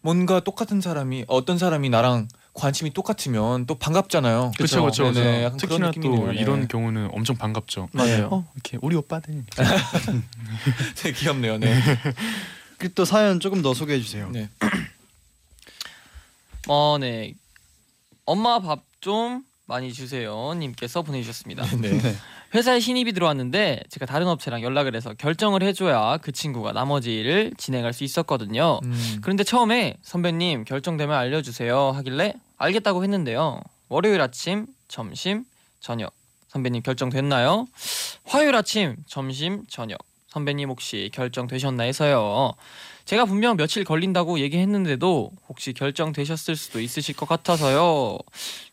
뭔가 0.02 0.39
똑같은 0.41 0.80
사람이 0.80 1.26
어떤 1.28 1.58
사람이 1.58 1.89
나랑 1.89 2.28
관심이 2.53 2.91
똑같으면 2.91 3.65
또 3.65 3.75
반갑잖아요. 3.75 4.51
그렇죠, 4.57 4.81
그렇죠. 4.81 5.12
특히나. 5.57 5.91
또 5.91 6.31
네. 6.31 6.39
이런 6.39 6.67
경우는 6.67 7.09
엄청 7.13 7.38
반갑죠. 7.38 7.89
맞아요. 7.93 8.27
어, 8.31 8.51
이렇게 8.55 8.77
우리 8.81 8.95
오빠들. 8.95 9.45
되게 10.97 11.17
귀엽네요. 11.17 11.57
네. 11.57 11.81
그리고 12.77 12.93
또 12.95 13.05
사연 13.05 13.39
조금 13.39 13.62
더 13.62 13.73
소개해 13.73 14.01
주세요. 14.01 14.29
네. 14.31 14.49
어, 16.67 16.97
네. 16.99 17.33
엄마 18.25 18.59
밥 18.59 18.89
좀 19.01 19.43
많이 19.65 19.93
주세요. 19.93 20.53
님께서 20.55 21.03
보내주셨습니다. 21.03 21.63
네. 21.77 21.99
네. 22.51 22.57
회사에 22.57 22.79
신입이 22.79 23.13
들어왔는데 23.13 23.83
제가 23.89 24.05
다른 24.05 24.27
업체랑 24.27 24.62
연락을 24.63 24.95
해서 24.95 25.13
결정을 25.13 25.63
해줘야 25.63 26.17
그 26.17 26.31
친구가 26.31 26.71
나머지 26.73 27.19
일을 27.19 27.53
진행할 27.57 27.93
수 27.93 28.03
있었거든요. 28.03 28.79
음. 28.83 29.17
그런데 29.21 29.43
처음에 29.43 29.97
선배님 30.01 30.65
결정되면 30.65 31.15
알려주세요 31.15 31.91
하길래 31.91 32.33
알겠다고 32.57 33.03
했는데요. 33.03 33.62
월요일 33.88 34.21
아침, 34.21 34.67
점심, 34.88 35.45
저녁 35.79 36.13
선배님 36.49 36.81
결정됐나요? 36.83 37.67
화요일 38.25 38.55
아침, 38.55 38.95
점심, 39.07 39.65
저녁 39.67 39.99
선배님 40.29 40.69
혹시 40.69 41.09
결정되셨나 41.13 41.83
해서요. 41.83 42.53
제가 43.05 43.25
분명 43.25 43.57
며칠 43.57 43.83
걸린다고 43.83 44.39
얘기했는데도 44.39 45.31
혹시 45.47 45.73
결정되셨을 45.73 46.55
수도 46.55 46.79
있으실 46.79 47.15
것 47.15 47.27
같아서요. 47.27 48.19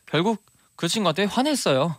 결국 0.04 0.44
그 0.76 0.88
친구한테 0.88 1.24
화냈어요. 1.24 1.96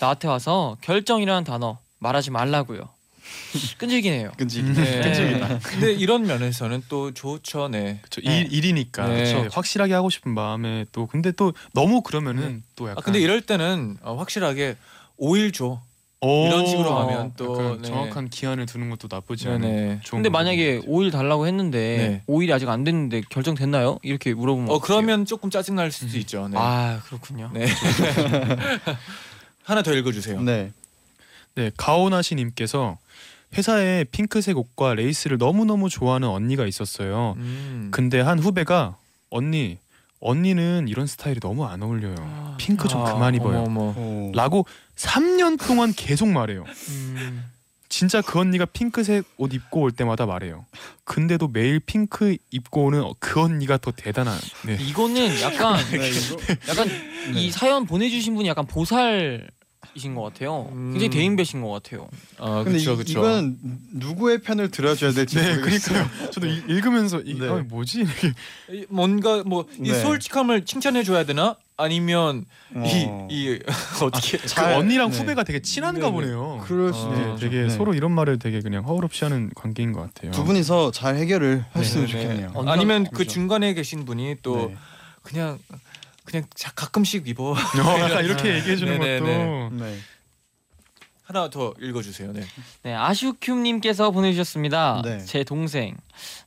나한테 0.00 0.28
와서 0.28 0.76
결정이라는 0.82 1.44
단어 1.44 1.78
말하지 1.98 2.30
말라고요. 2.30 2.88
끈질기네요. 3.78 4.32
끈질. 4.36 4.72
네. 4.74 5.00
끈질기다. 5.00 5.58
근데 5.60 5.92
이런 5.92 6.26
면에서는 6.26 6.82
또 6.88 7.12
좋죠. 7.12 7.68
네. 7.68 8.00
그렇죠. 8.02 8.20
일, 8.20 8.52
일이니까 8.52 9.08
네. 9.08 9.32
그렇죠. 9.32 9.48
확실하게 9.52 9.94
하고 9.94 10.10
싶은 10.10 10.32
마음에 10.32 10.84
또 10.92 11.06
근데 11.06 11.32
또 11.32 11.52
너무 11.72 12.02
그러면은 12.02 12.62
또 12.76 12.84
약간 12.88 12.98
아 12.98 13.00
근데 13.04 13.20
이럴 13.20 13.40
때는 13.40 13.98
어, 14.02 14.16
확실하게 14.16 14.76
5일 15.18 15.52
줘. 15.52 15.80
오, 16.22 16.46
이런 16.46 16.66
식으로 16.66 16.96
하면 17.00 17.32
또, 17.36 17.76
네. 17.76 17.88
정확한 17.88 18.30
기한을 18.30 18.64
두는 18.64 18.88
것도 18.88 19.06
나쁘지 19.10 19.48
않은 19.48 19.60
네네. 19.60 20.00
좋은 20.02 20.22
근데 20.22 20.30
만약에 20.30 20.76
것 20.76 20.80
같아요. 20.80 20.96
5일 20.96 21.12
달라고 21.12 21.46
했는데 21.46 21.78
네. 21.98 22.22
5일이 22.26 22.52
아직 22.54 22.70
안 22.70 22.84
됐는데 22.84 23.20
결정됐나요? 23.28 23.98
이렇게 24.02 24.32
물어보면 24.32 24.70
어? 24.70 24.78
그러면 24.78 25.26
조금 25.26 25.50
짜증 25.50 25.74
날 25.74 25.92
수도 25.92 26.16
있죠. 26.16 26.48
네. 26.48 26.56
아 26.58 27.00
그렇군요. 27.04 27.50
네. 27.52 27.66
하나 29.66 29.82
더 29.82 29.92
읽어주세요. 29.92 30.40
네. 30.42 30.72
네 31.56 31.70
가오나시님께서 31.76 32.98
회사에 33.56 34.04
핑크색 34.04 34.56
옷과 34.56 34.94
레이스를 34.94 35.38
너무 35.38 35.64
너무 35.64 35.88
좋아하는 35.88 36.28
언니가 36.28 36.66
있었어요. 36.66 37.34
음. 37.38 37.88
근데 37.90 38.20
한 38.20 38.38
후배가 38.38 38.96
언니 39.30 39.78
언니는 40.20 40.86
이런 40.88 41.06
스타일이 41.06 41.40
너무 41.40 41.66
안 41.66 41.82
어울려요. 41.82 42.54
핑크 42.58 42.88
좀 42.88 43.02
아, 43.02 43.12
그만 43.12 43.34
입어요. 43.34 43.58
어머, 43.62 43.92
어머. 43.96 44.00
오. 44.00 44.32
라고 44.34 44.66
3년 44.96 45.58
동안 45.64 45.92
계속 45.94 46.28
말해요. 46.28 46.64
음, 46.88 47.44
진짜 47.88 48.20
그 48.22 48.38
언니가 48.38 48.64
핑크색 48.64 49.24
옷 49.36 49.52
입고 49.54 49.80
올 49.80 49.92
때마다 49.92 50.26
말해요. 50.26 50.64
근데도 51.04 51.48
매일 51.48 51.80
핑크 51.80 52.36
입고 52.50 52.84
오는 52.86 53.04
그 53.20 53.40
언니가 53.40 53.76
더 53.78 53.90
대단한. 53.92 54.38
네. 54.64 54.76
이거는 54.80 55.40
약간 55.42 55.76
네, 55.92 56.08
이거- 56.10 56.36
약간 56.68 56.88
네. 56.88 57.40
이 57.40 57.50
사연 57.50 57.86
보내주신 57.86 58.34
분이 58.34 58.48
약간 58.48 58.66
보살 58.66 59.48
이신 59.96 60.14
것 60.14 60.22
같아요. 60.22 60.68
음. 60.72 60.90
굉장히 60.92 61.08
대인배신 61.10 61.62
것 61.62 61.70
같아요. 61.70 62.06
아 62.38 62.62
근데 62.62 62.72
그렇죠 62.72 62.92
이, 62.92 62.96
그렇죠. 62.96 63.12
이거는 63.18 63.58
누구의 63.94 64.42
편을 64.42 64.70
들어줘야 64.70 65.12
될지 65.12 65.36
네, 65.36 65.56
모르겠어요. 65.56 65.94
그러니까요. 66.04 66.30
저도 66.30 66.46
이- 66.46 66.62
읽으면서 66.68 67.20
이 67.22 67.38
네. 67.38 67.48
아, 67.48 67.64
뭐지? 67.66 68.00
이렇게 68.00 68.32
이- 68.72 68.84
뭔가 68.90 69.42
뭐이 69.44 69.64
네. 69.80 69.94
솔직함을 70.02 70.66
칭찬해 70.66 71.02
줘야 71.02 71.24
되나? 71.24 71.56
아니면 71.78 72.44
어. 72.74 73.26
이이 73.30 73.58
어떻게 74.02 74.36
그 74.38 74.46
잘- 74.46 74.74
언니랑 74.74 75.10
네. 75.10 75.18
후배가 75.18 75.44
되게 75.44 75.60
친한가 75.60 75.98
네, 76.00 76.06
네. 76.06 76.12
보네요. 76.12 76.62
그럴 76.66 76.92
수도 76.92 77.08
어, 77.08 77.14
네, 77.14 77.20
있죠. 77.32 77.38
되게 77.40 77.62
네. 77.62 77.68
서로 77.70 77.94
이런 77.94 78.12
말을 78.12 78.38
되게 78.38 78.60
그냥 78.60 78.84
허울 78.84 79.04
없이 79.04 79.24
하는 79.24 79.50
관계인 79.54 79.92
것 79.92 80.00
같아요. 80.02 80.30
두 80.32 80.44
분이서 80.44 80.90
잘 80.92 81.16
해결을 81.16 81.64
하셨으면 81.72 82.06
네, 82.06 82.12
좋겠네요. 82.12 82.50
어, 82.54 82.64
아니면 82.66 83.04
그 83.04 83.10
그렇죠. 83.12 83.30
중간에 83.32 83.72
계신 83.72 84.04
분이 84.04 84.36
또 84.42 84.68
네. 84.68 84.76
그냥 85.22 85.58
그냥 86.26 86.44
자- 86.54 86.72
가끔씩 86.74 87.26
입어 87.28 87.52
어, 87.52 87.56
약간 88.00 88.24
이렇게 88.24 88.56
얘기해 88.56 88.76
주는 88.76 88.98
네, 89.00 89.18
네, 89.20 89.20
것도 89.20 89.70
네. 89.84 89.98
하나 91.22 91.48
더 91.50 91.72
읽어주세요. 91.80 92.32
네. 92.32 92.42
네, 92.82 92.92
아슈큐님께서 92.94 94.10
보내주셨습니다. 94.10 95.02
네. 95.04 95.18
제 95.24 95.42
동생 95.44 95.96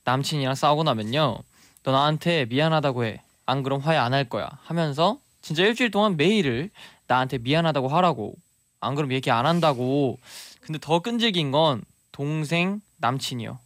남친이랑 0.05 0.55
싸우고 0.55 0.83
나면요, 0.83 1.37
너 1.83 1.91
나한테 1.91 2.45
미안하다고 2.45 3.05
해. 3.05 3.21
안 3.45 3.63
그럼 3.63 3.81
화해 3.81 3.97
안 3.97 4.13
할 4.13 4.25
거야. 4.29 4.47
하면서 4.63 5.17
진짜 5.41 5.63
일주일 5.63 5.91
동안 5.91 6.15
매일을 6.17 6.69
나한테 7.07 7.39
미안하다고 7.39 7.87
하라고. 7.87 8.35
안 8.81 8.95
그럼 8.95 9.11
얘기 9.11 9.31
안 9.31 9.45
한다고. 9.45 10.19
근데 10.61 10.79
더 10.79 10.99
끈질긴 10.99 11.51
건 11.51 11.83
동생 12.11 12.79
남친이요. 12.97 13.59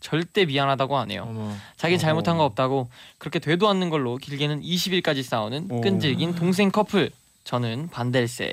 절대 0.00 0.46
미안하다고 0.46 0.98
안 0.98 1.10
해요. 1.10 1.26
어머. 1.28 1.54
자기 1.76 1.98
잘못한. 1.98 2.30
거 2.38 2.44
없다고 2.44 2.88
그렇게 3.18 3.38
되도 3.38 3.68
않는 3.68 3.90
걸로 3.90 4.16
길게는 4.16 4.62
20일까지 4.62 5.22
싸우는 5.22 5.66
오. 5.70 5.80
끈질긴 5.80 6.34
동생 6.34 6.70
커플. 6.70 7.10
저는 7.44 7.88
반댈세. 7.90 8.52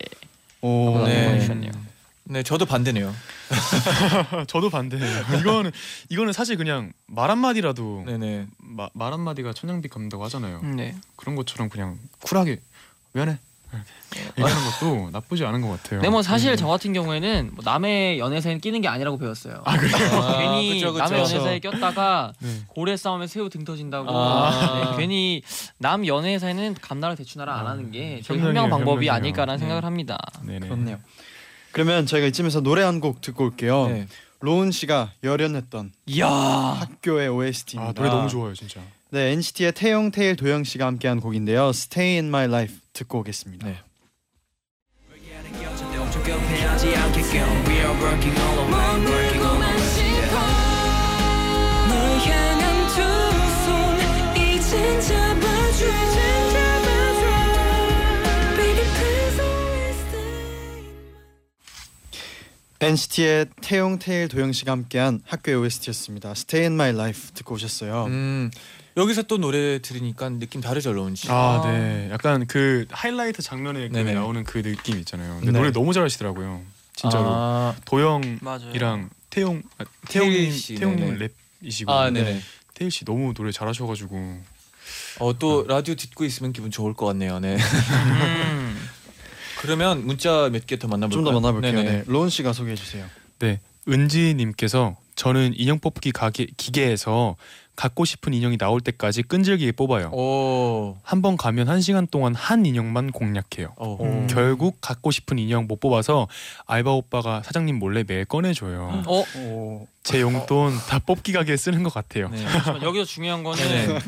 오. 0.62 1.04
네. 1.06 1.14
네. 1.14 1.26
보내주셨네요. 1.28 1.72
네, 2.30 2.44
저도 2.44 2.66
반대네요. 2.66 3.14
저도 4.48 4.70
반대해요. 4.70 5.24
이거는 5.40 5.72
이거는 6.10 6.34
사실 6.34 6.58
그냥 6.58 6.92
말 7.06 7.30
한마디라도 7.30 8.04
네네. 8.06 8.48
마, 8.58 8.90
말 8.94 9.14
한마디가 9.14 9.54
천냥빛 9.54 9.92
갚는다고 9.92 10.26
하잖아요. 10.26 10.62
네. 10.64 10.96
그런 11.16 11.36
것처럼 11.36 11.70
그냥 11.70 11.98
쿨하게 12.20 12.60
미안해. 13.14 13.38
얘기하는 14.16 14.56
것도 14.72 15.10
나쁘지 15.12 15.46
않은 15.46 15.62
것 15.62 15.68
같아요. 15.70 16.00
근데 16.00 16.10
뭐 16.10 16.22
사실 16.22 16.56
저 16.56 16.68
같은 16.68 16.94
경우에는 16.94 17.52
뭐 17.54 17.64
남의 17.64 18.20
연애사에 18.20 18.58
끼는 18.60 18.82
게 18.82 18.88
아니라고 18.88 19.18
배웠어요. 19.18 19.62
아, 19.66 19.78
괜히 19.78 20.76
그쵸, 20.76 20.94
그쵸. 20.94 21.04
남의 21.04 21.20
연애사에 21.20 21.60
꼈다가 21.60 22.34
네. 22.40 22.50
고래 22.68 22.96
싸움에 22.98 23.28
새우 23.28 23.50
등 23.50 23.64
터진다고 23.66 24.10
아. 24.10 24.92
네, 24.92 24.98
괜히 24.98 25.42
남 25.78 26.06
연애사에는 26.08 26.76
감나라 26.82 27.16
대추나라 27.16 27.60
안 27.60 27.68
하는 27.68 27.92
게 27.92 28.22
저희 28.24 28.38
현명해요, 28.38 28.48
현명 28.64 28.70
방법이 28.70 29.08
현명해요. 29.08 29.12
아닐까라는 29.14 29.56
네. 29.56 29.60
생각을 29.60 29.84
합니다. 29.86 30.18
네네. 30.44 30.60
그렇네요. 30.68 31.00
그러면 31.72 32.06
저희가 32.06 32.28
이쯤에서 32.28 32.62
노래 32.62 32.84
한 32.84 33.02
곡 33.02 33.22
듣고 33.22 33.44
올게요. 33.46 33.88
네. 33.88 34.08
로운 34.40 34.72
씨가 34.72 35.12
열연했던 35.24 35.92
이야. 36.08 36.28
학교의 36.28 37.28
OST입니다. 37.28 37.90
아 37.90 37.94
노래 37.94 38.10
너무 38.10 38.30
좋아요 38.30 38.54
진짜. 38.54 38.80
네, 39.10 39.32
NCT의 39.32 39.72
태용, 39.72 40.12
태일, 40.12 40.36
도영 40.36 40.66
씨가 40.66 40.86
함께한 40.86 41.22
곡인데요. 41.22 41.70
Stay 41.70 42.16
in 42.16 42.26
My 42.26 42.46
Life 42.46 42.76
듣고 42.92 43.20
오겠습니다. 43.20 43.66
네. 43.66 43.78
NCT의 62.80 63.48
태용, 63.62 63.98
태일, 64.00 64.28
도영 64.28 64.52
씨가 64.52 64.72
함께한 64.72 65.22
학교의 65.26 65.58
OST였습니다. 65.58 66.32
Stay 66.32 66.66
in 66.66 66.74
My 66.74 66.92
Life 66.92 67.32
듣고 67.34 67.56
오셨어요. 67.56 68.06
음 68.06 68.52
여기서 68.98 69.22
또 69.24 69.38
노래 69.38 69.80
들으니까 69.80 70.28
느낌 70.30 70.60
다르죠, 70.60 70.92
로운 70.92 71.16
씨. 71.16 71.28
아, 71.30 71.62
네. 71.66 72.10
약간 72.12 72.48
그 72.48 72.86
하이라이트 72.90 73.42
장면에 73.42 73.88
그 73.90 73.94
네네. 73.94 74.14
나오는 74.16 74.44
그 74.44 74.62
느낌 74.64 74.98
있잖아요. 75.00 75.36
근데 75.36 75.52
네. 75.52 75.58
노래 75.60 75.72
너무 75.72 75.94
잘하시더라고요. 75.94 76.62
진짜로. 76.96 77.26
아, 77.28 77.76
도영이랑. 77.86 79.10
태용 79.30 79.62
아, 79.78 79.86
태일 80.08 80.26
태용님 80.32 80.52
씨, 80.52 80.76
태용님 80.76 81.18
네네. 81.18 81.28
랩이시고 81.62 81.90
아 81.90 82.10
네네. 82.10 82.42
태일 82.74 82.90
씨 82.92 83.06
너무 83.06 83.34
노래 83.36 83.52
잘하셔가지고 83.52 84.40
어 85.20 85.34
또 85.38 85.66
라디오 85.68 85.94
듣고 85.96 86.24
있으면 86.26 86.54
기분 86.54 86.72
좋을 86.72 86.94
것 86.96 87.06
같네요. 87.08 87.40
네. 87.40 87.56
음. 87.58 88.90
그러면 89.62 90.06
문자 90.08 90.50
몇 90.50 90.66
개 90.66 90.78
더 90.78 90.88
만나볼까요? 90.88 91.24
좀 91.24 91.24
더 91.26 91.40
만나볼게요. 91.40 91.72
네네. 91.84 91.92
네. 92.00 92.04
로운 92.08 92.30
씨가 92.30 92.54
소개해 92.54 92.76
주세요. 92.76 93.06
네 93.40 93.60
은지님께서 93.88 94.96
저는 95.16 95.54
인형 95.56 95.80
뽑기 95.80 96.12
가게, 96.14 96.48
기계에서 96.58 97.36
갖고 97.78 98.06
싶은 98.06 98.34
인형이 98.34 98.58
나올 98.58 98.82
때까지 98.82 99.22
끈질기게 99.22 99.72
뽑아요. 99.74 100.08
오. 100.08 100.98
한번 101.04 101.38
가면 101.38 101.70
한 101.70 101.80
시간 101.80 102.08
동안 102.08 102.34
한 102.34 102.66
인형만 102.66 103.12
공략해요. 103.12 103.74
어. 103.78 103.98
음. 104.02 104.28
결국 104.28 104.80
갖고 104.82 105.12
싶은 105.12 105.38
인형 105.38 105.68
못 105.68 105.80
뽑아서 105.80 106.28
알바 106.66 106.92
오빠가 106.92 107.44
사장님 107.44 107.78
몰래 107.78 108.04
매일 108.06 108.26
꺼내줘요. 108.26 109.04
어 109.06 109.24
오. 109.38 109.88
제 110.02 110.22
용돈 110.22 110.74
다 110.88 111.00
뽑기 111.00 111.34
가게에 111.34 111.56
쓰는 111.56 111.84
것 111.84 111.94
같아요. 111.94 112.30
네. 112.30 112.38
잠시만, 112.42 112.82
여기서 112.82 113.06
중요한 113.06 113.44
거는 113.44 113.62
네네. 113.62 114.00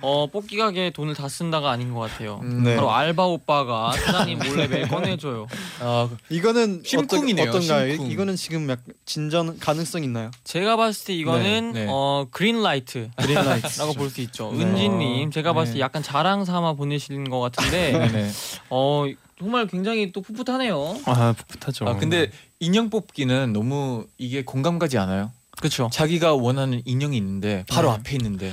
어 0.00 0.26
뽑기 0.28 0.56
가게 0.56 0.90
돈을 0.90 1.14
다 1.14 1.28
쓴다가 1.28 1.70
아닌 1.70 1.92
것 1.92 2.00
같아요. 2.00 2.40
음, 2.42 2.62
네. 2.62 2.76
바로 2.76 2.92
알바 2.92 3.26
오빠가 3.26 3.92
사장님 3.92 4.38
몰래 4.38 4.68
매일 4.68 4.88
꺼내줘요. 4.88 5.48
아, 5.80 6.08
이거는 6.28 6.82
심쿵이네요, 6.84 7.50
어떤, 7.50 7.62
어떤가요? 7.62 7.90
심쿵. 7.92 8.10
이거는 8.10 8.36
지금 8.36 8.70
약 8.70 8.80
진전 9.04 9.58
가능성 9.58 10.02
있나요? 10.04 10.30
제가 10.44 10.76
봤을 10.76 11.06
때 11.06 11.14
이거는 11.14 11.72
네, 11.72 11.84
네. 11.84 11.86
어 11.90 12.26
green 12.30 12.62
light 12.62 13.01
green 13.16 13.43
light라고 13.43 13.92
볼 13.94 14.10
수 14.10 14.20
있죠. 14.22 14.52
네. 14.52 14.64
은진님 14.64 15.30
제가 15.30 15.52
봤을 15.52 15.72
때 15.74 15.78
네. 15.78 15.80
약간 15.82 16.02
자랑 16.02 16.44
삼아 16.44 16.74
보내신 16.74 17.28
것 17.30 17.40
같은데 17.40 17.92
네네. 17.92 18.30
어 18.70 19.04
정말 19.38 19.66
굉장히 19.66 20.12
또 20.12 20.20
풋풋하네요. 20.20 20.96
아 21.06 21.34
풋풋하죠. 21.36 21.86
아 21.88 21.96
근데 21.96 22.30
인형 22.60 22.90
뽑기는 22.90 23.52
너무 23.52 24.06
이게 24.18 24.44
공감 24.44 24.78
가지 24.78 24.98
않아요? 24.98 25.32
그렇죠. 25.58 25.88
자기가 25.92 26.34
원하는 26.34 26.82
인형이 26.84 27.16
있는데 27.16 27.64
바로 27.68 27.88
네. 27.90 27.94
앞에 27.94 28.16
있는데 28.16 28.52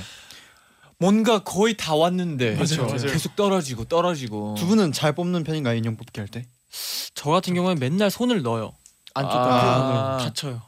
뭔가 0.98 1.38
거의 1.40 1.76
다 1.76 1.94
왔는데 1.94 2.56
맞아요, 2.56 2.86
맞아요. 2.86 3.10
계속 3.12 3.34
떨어지고 3.36 3.84
떨어지고 3.84 4.54
두 4.58 4.66
분은 4.66 4.92
잘 4.92 5.12
뽑는 5.14 5.44
편인가요 5.44 5.76
인형 5.76 5.96
뽑기 5.96 6.20
할 6.20 6.28
때? 6.28 6.44
저 7.14 7.30
같은 7.30 7.54
경우는 7.54 7.78
맨날 7.80 8.10
손을 8.10 8.42
넣어요. 8.42 8.72
안쪽 9.14 9.32
아. 9.34 10.16
아, 10.16 10.18
다쳐요. 10.18 10.62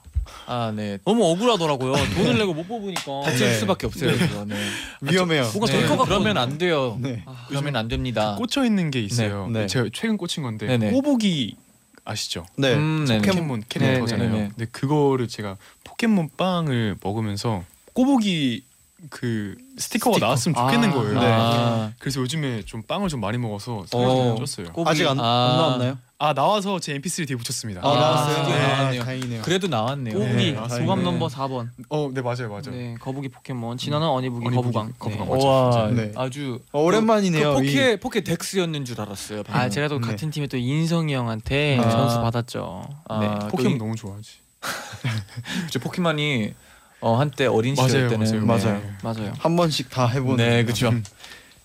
아 0.47 0.73
네. 0.75 0.99
너무 1.05 1.25
억울하더라고요. 1.31 1.93
돈을 2.15 2.39
내고 2.39 2.55
못 2.55 2.67
뽑으니까. 2.69 3.23
다칠 3.25 3.47
네. 3.49 3.55
수밖에 3.59 3.87
없어요. 3.87 4.13
그거. 4.17 4.45
네. 4.45 4.57
위험해요. 5.03 5.43
뭔가 5.55 5.67
네, 5.67 5.87
덜컥 5.87 6.07
그러면 6.07 6.39
안 6.39 6.59
돼요. 6.59 6.99
네. 7.01 7.23
아, 7.27 7.47
그러면 7.49 7.77
안 7.77 7.89
됩니다. 7.89 8.37
꽂혀 8.39 8.65
있는 8.65 8.91
게 8.91 9.01
있어요. 9.01 9.49
네, 9.49 9.61
네. 9.61 9.67
제가 9.67 9.89
최근 9.93 10.17
꽂힌 10.17 10.43
건데 10.43 10.67
네네. 10.67 10.91
꼬부기 10.93 11.57
아시죠? 12.05 12.47
네. 12.57 12.75
음, 12.75 13.05
네네. 13.07 13.23
포켓몬 13.27 13.63
캐릭터잖아요. 13.69 14.29
네네네. 14.29 14.49
근데 14.57 14.67
그거를 14.73 15.29
제가 15.29 15.57
포켓몬 15.85 16.29
빵을 16.37 16.97
먹으면서 17.03 17.63
꼬부기 17.93 18.65
그 19.11 19.57
스티커가 19.79 20.15
스티커. 20.15 20.27
나왔으면 20.27 20.55
좋겠는 20.55 20.91
아, 20.91 20.93
거예요. 20.93 21.15
네. 21.15 21.27
아, 21.27 21.93
그래서 21.99 22.21
요즘에 22.21 22.63
좀 22.65 22.83
빵을 22.83 23.09
좀 23.09 23.21
많이 23.21 23.37
먹어서 23.39 23.85
살이 23.89 24.05
어. 24.05 24.37
좀 24.37 24.45
쪘어요. 24.45 24.73
꼬부기. 24.73 24.91
아직 24.91 25.07
안, 25.09 25.19
아. 25.19 25.23
안 25.51 25.57
나왔나요? 25.57 25.99
아 26.25 26.33
나와서 26.35 26.79
제 26.79 26.97
MP3 27.01 27.27
뒤에 27.27 27.37
붙였습니다. 27.37 27.81
아, 27.83 27.91
아, 27.91 27.95
나왔어요. 27.99 28.45
드디어 28.45 28.57
네, 28.57 28.63
나왔네요. 28.69 29.03
다행이네요. 29.05 29.43
그래도 29.43 29.67
나왔네요. 29.67 30.15
꼬부기 30.17 30.53
네, 30.53 30.69
소감 30.69 30.99
네. 31.01 31.05
넘버 31.05 31.27
4번. 31.27 31.69
어, 31.89 32.11
네 32.15 32.23
맞아요, 32.23 32.49
맞아요. 32.49 32.71
네, 32.71 32.95
거북이 33.01 33.29
포켓몬. 33.31 33.77
진화는 33.77 34.07
어니부기 34.07 34.47
어니부기, 34.47 34.73
거부강. 34.73 34.93
거부강. 35.01 35.27
네. 35.39 35.45
와, 35.45 35.71
진짜. 35.89 36.01
네. 36.03 36.13
아주 36.15 36.61
어, 36.71 36.81
오랜만이네요. 36.81 37.55
그 37.57 37.65
이- 37.65 37.67
포켓 37.73 38.01
포켓 38.01 38.23
덱스였는 38.25 38.85
줄 38.85 39.01
알았어요. 39.01 39.41
아, 39.41 39.43
방금. 39.43 39.71
제가 39.71 39.89
또 39.89 39.99
네. 39.99 40.07
같은 40.07 40.31
팀에 40.31 40.47
또 40.47 40.57
인성이 40.59 41.13
형한테 41.13 41.79
아. 41.81 41.91
전수 41.91 42.21
받았죠. 42.21 42.89
아, 43.09 43.19
네. 43.19 43.27
또 43.41 43.49
포켓몬 43.49 43.73
이- 43.73 43.79
너무 43.79 43.97
좋아하지. 43.97 44.31
저 45.73 45.79
포켓몬이 45.81 46.55
어, 47.01 47.17
한때 47.17 47.47
어린 47.47 47.75
시절 47.75 48.03
맞아요, 48.07 48.11
때는 48.11 48.47
맞아요. 48.47 48.65
네. 48.75 48.81
맞아요. 49.03 49.19
맞아요. 49.19 49.33
한 49.41 49.57
번씩 49.57 49.91
다 49.91 50.07
해보는. 50.07 50.37
네, 50.37 50.63
그렇죠. 50.63 50.93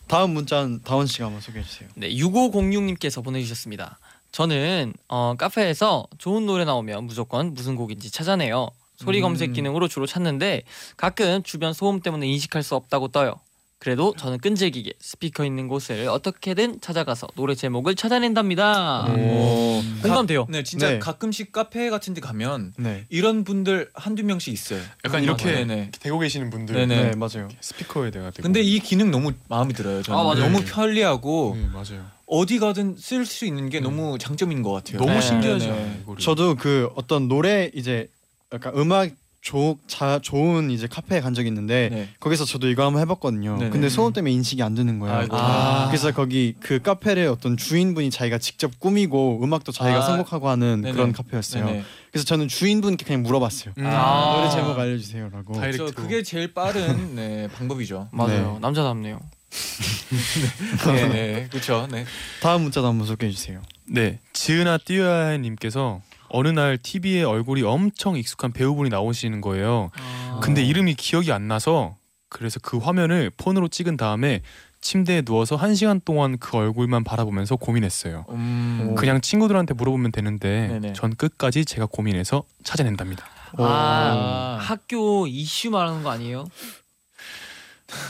다음 0.08 0.32
문자는 0.32 0.82
다원 0.84 1.06
씨가 1.06 1.26
한번 1.26 1.41
소개해 1.41 1.63
주세요. 1.63 1.89
네, 1.93 2.10
6506님께서 2.10 3.24
보내주셨습니다. 3.24 4.00
저는 4.38 4.93
어, 5.08 5.34
카페에서 5.36 6.06
좋은 6.19 6.45
노래 6.45 6.63
나오면 6.63 7.06
무조건 7.06 7.56
무슨 7.56 7.76
곡인지 7.76 8.12
찾아내요. 8.12 8.69
소리 8.95 9.17
음. 9.17 9.23
검색 9.23 9.52
기능으로 9.54 9.88
주로 9.88 10.06
찾는데 10.06 10.62
가끔 10.95 11.41
주변 11.41 11.73
소음 11.73 12.02
때문에 12.02 12.28
인식할 12.28 12.62
수 12.62 12.76
없다고 12.76 13.08
떠요. 13.08 13.39
그래도 13.80 14.13
저는 14.15 14.38
끈질기게 14.38 14.93
스피커 15.00 15.43
있는 15.43 15.67
곳을 15.67 16.08
어떻게든 16.08 16.82
찾아가서 16.82 17.30
노래 17.34 17.56
제목을 17.56 17.95
찾아낸답니다. 17.95 19.08
오. 19.10 19.82
공감돼요. 20.04 20.45
네, 20.50 20.62
진짜 20.62 20.91
네. 20.91 21.00
가끔씩 21.00 21.52
카페 21.52 21.89
같은 21.89 22.13
데 22.13 22.21
가면 22.21 22.76
네. 22.78 23.06
이런 23.10 23.43
분들 23.43 23.89
한두 23.95 24.23
명씩 24.23 24.54
있어요. 24.54 24.82
약간 25.04 25.21
음, 25.21 25.23
이렇게 25.23 25.52
네네. 25.52 25.91
대고 26.00 26.19
계시는 26.19 26.52
분들 26.52 26.76
네네. 26.76 27.04
네, 27.10 27.15
맞아요. 27.15 27.47
스피커에 27.60 28.12
대가 28.12 28.30
대고. 28.30 28.43
근데 28.43 28.62
이 28.62 28.80
기능 28.82 29.10
너무 29.10 29.32
마음에 29.50 29.73
들어요. 29.73 30.04
저는 30.04 30.19
아, 30.19 30.23
맞아요. 30.23 30.41
너무 30.41 30.60
네. 30.60 30.65
편리하고 30.65 31.58
네 31.60 31.67
맞아요. 31.73 32.17
어디 32.28 32.60
가든 32.60 32.96
쓸 32.98 33.26
수 33.26 33.46
있는 33.46 33.70
게 33.70 33.80
네. 33.80 33.86
너무 33.86 34.18
장점인 34.18 34.62
것 34.62 34.72
같아요. 34.72 35.00
너무 35.00 35.13
네, 35.13 35.22
신기하지 35.22 35.68
네? 35.68 36.04
네. 36.06 36.16
저도 36.20 36.56
그 36.56 36.90
어떤 36.96 37.28
노래 37.28 37.72
이제 37.74 38.10
약간 38.54 38.74
음악 38.76 39.12
조, 39.40 39.78
자, 39.88 40.20
좋은 40.22 40.72
이제 40.72 40.88
카페에 40.88 41.22
간 41.22 41.34
적이 41.34 41.48
있는데 41.50 41.88
네. 41.90 42.10
거기서 42.20 42.44
저도 42.44 42.68
이거 42.68 42.86
한번 42.86 43.02
해봤거든요. 43.04 43.58
네네. 43.58 43.70
근데 43.70 43.88
소음 43.88 44.12
때문에 44.12 44.34
인식이 44.34 44.62
안 44.62 44.76
되는 44.76 45.00
거예요. 45.00 45.16
아이고. 45.16 45.38
아. 45.38 45.88
그래서 45.88 46.12
거기 46.12 46.54
그 46.60 46.82
카페를 46.82 47.28
어떤 47.28 47.56
주인분이 47.56 48.10
자기가 48.10 48.40
직접 48.40 48.78
꾸미고 48.78 49.40
음악도 49.42 49.72
자기가 49.72 50.00
아. 50.00 50.02
선곡하고 50.02 50.50
하는 50.50 50.82
네네. 50.82 50.92
그런 50.92 51.13
카페였어요. 51.13 51.66
네네. 51.66 51.84
그래서 52.12 52.26
저는 52.26 52.50
주인분께 52.50 53.06
그냥 53.06 53.24
물어봤어요. 53.24 53.74
음. 53.78 53.86
아. 53.86 54.36
노래 54.36 54.50
제목 54.50 54.78
알려주세요라고. 54.78 55.54
다이렉트. 55.54 55.78
저 55.78 55.86
그게 55.94 56.24
제일 56.24 56.54
빠른 56.54 57.16
네, 57.16 57.48
방법이죠. 57.56 58.10
맞아요. 58.12 58.54
네. 58.56 58.60
남자답네요. 58.60 59.22
네, 60.88 61.08
네, 61.08 61.48
그렇죠. 61.50 61.88
네. 61.92 62.06
다음 62.42 62.64
문자도 62.64 62.88
한번 62.88 63.08
소개해 63.08 63.32
주세요. 63.32 63.62
네, 63.86 64.20
지은아 64.34 64.80
띠아님께서 64.86 66.02
어느 66.30 66.50
날 66.50 66.78
TV에 66.78 67.24
얼굴이 67.24 67.64
엄청 67.64 68.18
익숙한 68.18 68.52
배우분이 68.52 68.90
나오시는 68.90 69.42
거예요. 69.42 69.90
아. 69.98 70.40
근데 70.42 70.64
이름이 70.64 70.96
기억이 70.96 71.32
안 71.32 71.48
나서 71.48 71.96
그래서 72.30 72.60
그 72.62 72.78
화면을 72.78 73.32
폰으로 73.38 73.68
찍은 73.70 73.98
다음에 73.98 74.42
침대에 74.82 75.22
누워서 75.22 75.56
한 75.56 75.76
시간 75.76 76.00
동안 76.04 76.38
그 76.38 76.56
얼굴만 76.56 77.04
바라보면서 77.04 77.56
고민했어요. 77.56 78.26
음, 78.30 78.96
그냥 78.98 79.22
친구들한테 79.22 79.74
물어보면 79.74 80.12
되는데 80.12 80.68
네네. 80.68 80.94
전 80.94 81.16
끝까지 81.16 81.66
제가 81.66 81.88
고민해서 81.88 82.44
찾아낸답니다. 82.64 83.26
아, 83.58 84.58
학교 84.62 85.26
이슈 85.28 85.72
말하는 85.72 86.04
거 86.04 86.12
아니에요? 86.12 86.46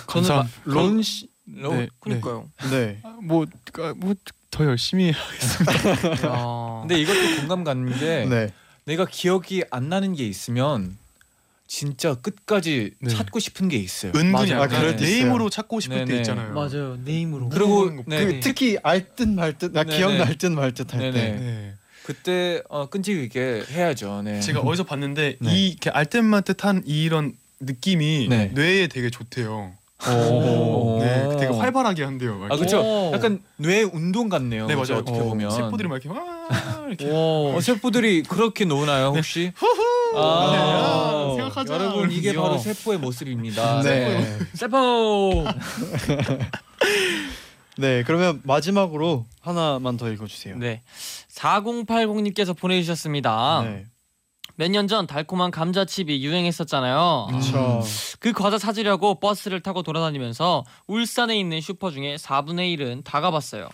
저는. 0.09 0.29
마- 0.29 0.47
론 0.65 1.01
씨. 1.01 1.27
어, 1.63 1.73
네, 1.73 1.87
그니까요. 1.99 2.49
네. 2.71 2.99
뭐뭐더 3.23 4.65
열심히 4.65 5.09
야. 6.25 6.79
근데 6.81 6.99
이것도 6.99 7.37
공감 7.39 7.63
가는 7.63 7.97
게 7.97 8.25
네. 8.25 8.53
내가 8.85 9.05
기억이 9.05 9.63
안 9.71 9.89
나는 9.89 10.13
게 10.13 10.25
있으면 10.25 10.97
진짜 11.67 12.15
끝까지 12.15 12.91
네. 12.99 13.09
찾고 13.09 13.39
싶은 13.39 13.67
게 13.69 13.77
있어요. 13.77 14.11
은근히 14.15 14.53
아, 14.53 14.67
그럴 14.67 14.95
때 14.95 15.03
네임으로 15.05 15.49
찾고 15.49 15.79
싶을 15.81 15.99
때 15.99 16.05
네네. 16.05 16.17
있잖아요. 16.19 16.53
맞아요. 16.53 16.97
네임으로. 17.03 17.49
그리고 17.49 17.95
거. 17.95 18.03
네, 18.07 18.25
그 18.25 18.39
특히 18.41 18.77
알 18.83 19.15
듯 19.15 19.27
말 19.27 19.57
듯, 19.57 19.71
나 19.73 19.83
네네. 19.83 19.97
기억 19.97 20.13
날 20.17 20.37
듯 20.37 20.47
말 20.51 20.73
듯 20.73 20.93
할 20.93 21.11
때. 21.11 21.11
네. 21.11 21.73
그때 22.03 22.63
어, 22.69 22.87
끈질기게 22.89 23.65
해야죠. 23.69 24.21
네. 24.21 24.39
제가 24.39 24.61
어디서 24.61 24.85
봤는데 24.85 25.37
네. 25.41 25.53
이 25.55 25.67
이렇게 25.69 25.89
알듯 25.89 26.23
말듯한 26.23 26.83
이런 26.85 27.33
느낌이 27.59 28.27
네. 28.29 28.51
뇌에 28.53 28.87
되게 28.87 29.09
좋대요. 29.09 29.73
오. 30.05 30.99
네, 31.01 31.27
되게 31.39 31.45
활발하게 31.47 32.03
한대요. 32.03 32.45
아 32.49 32.55
그렇죠. 32.55 32.81
오. 32.81 33.11
약간 33.13 33.41
뇌 33.55 33.81
운동 33.81 34.29
같네요. 34.29 34.67
네 34.67 34.75
그죠? 34.75 34.93
맞아요. 34.93 35.01
어떻게 35.01 35.19
보면 35.19 35.49
세포들이 35.49 35.87
막 35.87 35.95
이렇게 36.03 36.19
와 36.19 36.85
이렇게 36.87 37.09
오. 37.09 37.53
어, 37.55 37.61
세포들이 37.61 38.21
그렇게 38.23 38.65
노나요 38.65 39.07
혹시? 39.07 39.51
아, 40.15 40.49
네, 40.51 40.57
아, 40.59 41.33
생각하자. 41.35 41.73
여러분 41.73 42.11
이게 42.11 42.31
귀여워. 42.31 42.47
바로 42.47 42.59
세포의 42.59 42.99
모습입니다. 42.99 43.81
네. 43.81 44.37
세포. 44.53 45.45
네. 47.77 48.03
그러면 48.03 48.39
마지막으로 48.43 49.25
하나만 49.41 49.97
더 49.97 50.09
읽어주세요. 50.09 50.57
네. 50.57 50.81
4080님께서 51.33 52.57
보내주셨습니다. 52.57 53.63
네. 53.65 53.85
몇 54.59 54.69
년 54.71 54.87
전 54.87 55.05
달콤한 55.05 55.51
감자칩이 55.51 56.23
유행했었잖아요. 56.25 57.27
그렇죠. 57.29 57.83
그 58.19 58.33
과자 58.33 58.57
찾으려고 58.57 59.15
버스를 59.19 59.61
타고 59.61 59.83
돌아다니면서 59.83 60.63
울산에 60.87 61.37
있는 61.37 61.61
슈퍼 61.61 61.91
중에 61.91 62.15
4분의 62.15 62.75
1은 62.77 63.03
다 63.03 63.21
가봤어요. 63.21 63.69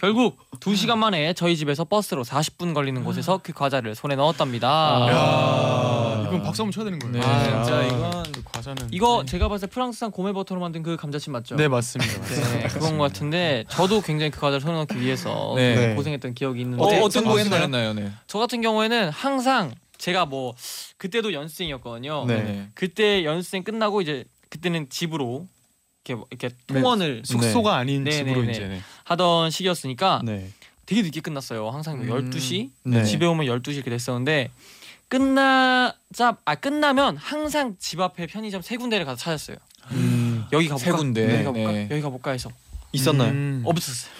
결국 0.00 0.38
2시간 0.60 0.96
만에 0.96 1.34
저희 1.34 1.54
집에서 1.56 1.84
버스로 1.84 2.24
40분 2.24 2.72
걸리는 2.74 3.04
곳에서 3.04 3.40
그 3.42 3.52
과자를 3.52 3.94
손에 3.94 4.16
넣었답니다. 4.16 4.68
야, 5.10 6.22
이건 6.28 6.42
박수 6.42 6.62
한번 6.62 6.72
쳐야 6.72 6.84
되는 6.84 6.98
거예요. 6.98 7.12
네, 7.12 7.20
아, 7.22 7.62
진짜 7.62 7.76
아. 7.78 7.82
이건 7.84 8.32
그 8.32 8.42
과자는 8.44 8.88
이거 8.90 9.24
제가 9.26 9.48
봤을 9.48 9.68
때 9.68 9.74
프랑스산 9.74 10.10
고메 10.10 10.32
버터로 10.32 10.60
만든 10.60 10.82
그 10.82 10.96
감자칩 10.96 11.30
맞죠? 11.32 11.56
네 11.56 11.68
맞습니다. 11.68 12.12
네, 12.58 12.68
그건 12.68 12.96
것 12.96 13.04
같은데 13.04 13.64
저도 13.68 14.00
굉장히 14.00 14.30
그 14.30 14.40
과자를 14.40 14.60
손에 14.62 14.76
넣기 14.78 14.98
위해서 15.00 15.52
네. 15.56 15.74
네. 15.88 15.94
고생했던 15.94 16.32
기억이 16.34 16.62
있는데 16.62 16.82
어, 16.82 17.02
어떤 17.04 17.24
거 17.24 17.38
있나요? 17.38 17.62
했나요? 17.64 17.92
네. 17.92 18.10
저 18.26 18.38
같은 18.38 18.62
경우에는 18.62 19.10
항상 19.10 19.72
제가 20.02 20.26
뭐 20.26 20.52
그때도 20.96 21.32
연습생이었거든요. 21.32 22.24
네. 22.26 22.42
네. 22.42 22.68
그때 22.74 23.24
연습생 23.24 23.62
끝나고 23.62 24.00
이제 24.00 24.24
그때는 24.48 24.88
집으로 24.90 25.46
이렇게 26.04 26.16
뭐 26.16 26.26
이렇게 26.30 26.50
통원을 26.66 27.22
숙소가 27.24 27.76
아닌 27.76 28.02
네, 28.02 28.10
집으로 28.10 28.40
네, 28.40 28.46
네. 28.46 28.50
이제 28.50 28.66
네. 28.66 28.80
하던 29.04 29.50
시기였으니까 29.52 30.22
네. 30.24 30.50
되게 30.86 31.02
늦게 31.02 31.20
끝났어요. 31.20 31.70
항상 31.70 32.04
뭐 32.04 32.18
음. 32.18 32.30
12시 32.30 32.70
네. 32.82 33.04
집에 33.04 33.26
오면 33.26 33.46
12시 33.46 33.74
이렇게 33.74 33.90
됐었는데 33.90 34.50
끝나자 35.06 36.36
아 36.46 36.56
끝나면 36.56 37.16
항상 37.16 37.76
집 37.78 38.00
앞에 38.00 38.26
편의점 38.26 38.60
세 38.60 38.76
군데를 38.76 39.06
가서 39.06 39.22
찾았어요. 39.22 39.56
음, 39.92 40.46
여기 40.50 40.66
가볼까? 40.66 40.84
세 40.84 40.90
군데. 40.90 41.32
여기 41.32 41.44
가볼까? 41.44 41.72
네. 41.72 41.88
여기 41.92 42.02
가볼까 42.02 42.32
해서 42.32 42.50
있었나요? 42.92 43.30
음. 43.32 43.62
없었어요. 43.64 44.12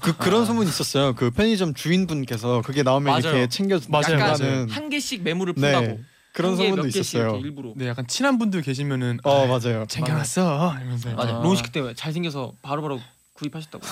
그 0.00 0.16
그런 0.16 0.46
소문 0.46 0.66
있었어요. 0.66 1.14
그 1.14 1.30
편의점 1.30 1.74
주인분께서 1.74 2.62
그게 2.64 2.82
나오면 2.82 3.04
맞아요. 3.12 3.36
이렇게 3.36 3.48
챙겨 3.48 3.78
맞아요, 3.88 4.14
약간 4.18 4.36
맞아요. 4.40 4.66
한 4.70 4.88
개씩 4.88 5.22
매물을 5.22 5.54
네. 5.56 5.72
푼다고 5.72 6.00
그런 6.32 6.52
한 6.52 6.58
개에 6.58 6.66
소문도 6.68 6.82
몇 6.82 6.86
개씩 6.88 7.00
있었어요. 7.00 7.30
이렇게 7.30 7.40
일부러. 7.40 7.72
네 7.76 7.86
약간 7.88 8.06
친한 8.06 8.38
분들 8.38 8.62
계시면은 8.62 9.18
어 9.24 9.44
아, 9.44 9.46
맞아요. 9.46 9.84
챙겨놨어 9.88 10.74
이러면서 10.78 11.14
맞아. 11.14 11.36
아. 11.38 11.42
론식 11.42 11.66
그때 11.66 11.94
잘 11.94 12.12
생겨서 12.12 12.54
바로바로 12.62 13.00
구입하셨다고. 13.34 13.84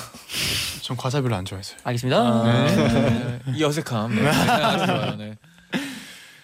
전 0.81 0.97
과자 0.97 1.21
별로 1.21 1.35
안 1.37 1.45
좋아했어요. 1.45 1.79
알겠습니다. 1.85 2.19
아, 2.19 2.45
네. 2.45 3.41
이 3.57 3.63
어색함. 3.65 4.15
네. 4.15 4.27
아주 4.29 4.87
좋아요. 4.87 5.17
네. 5.17 5.37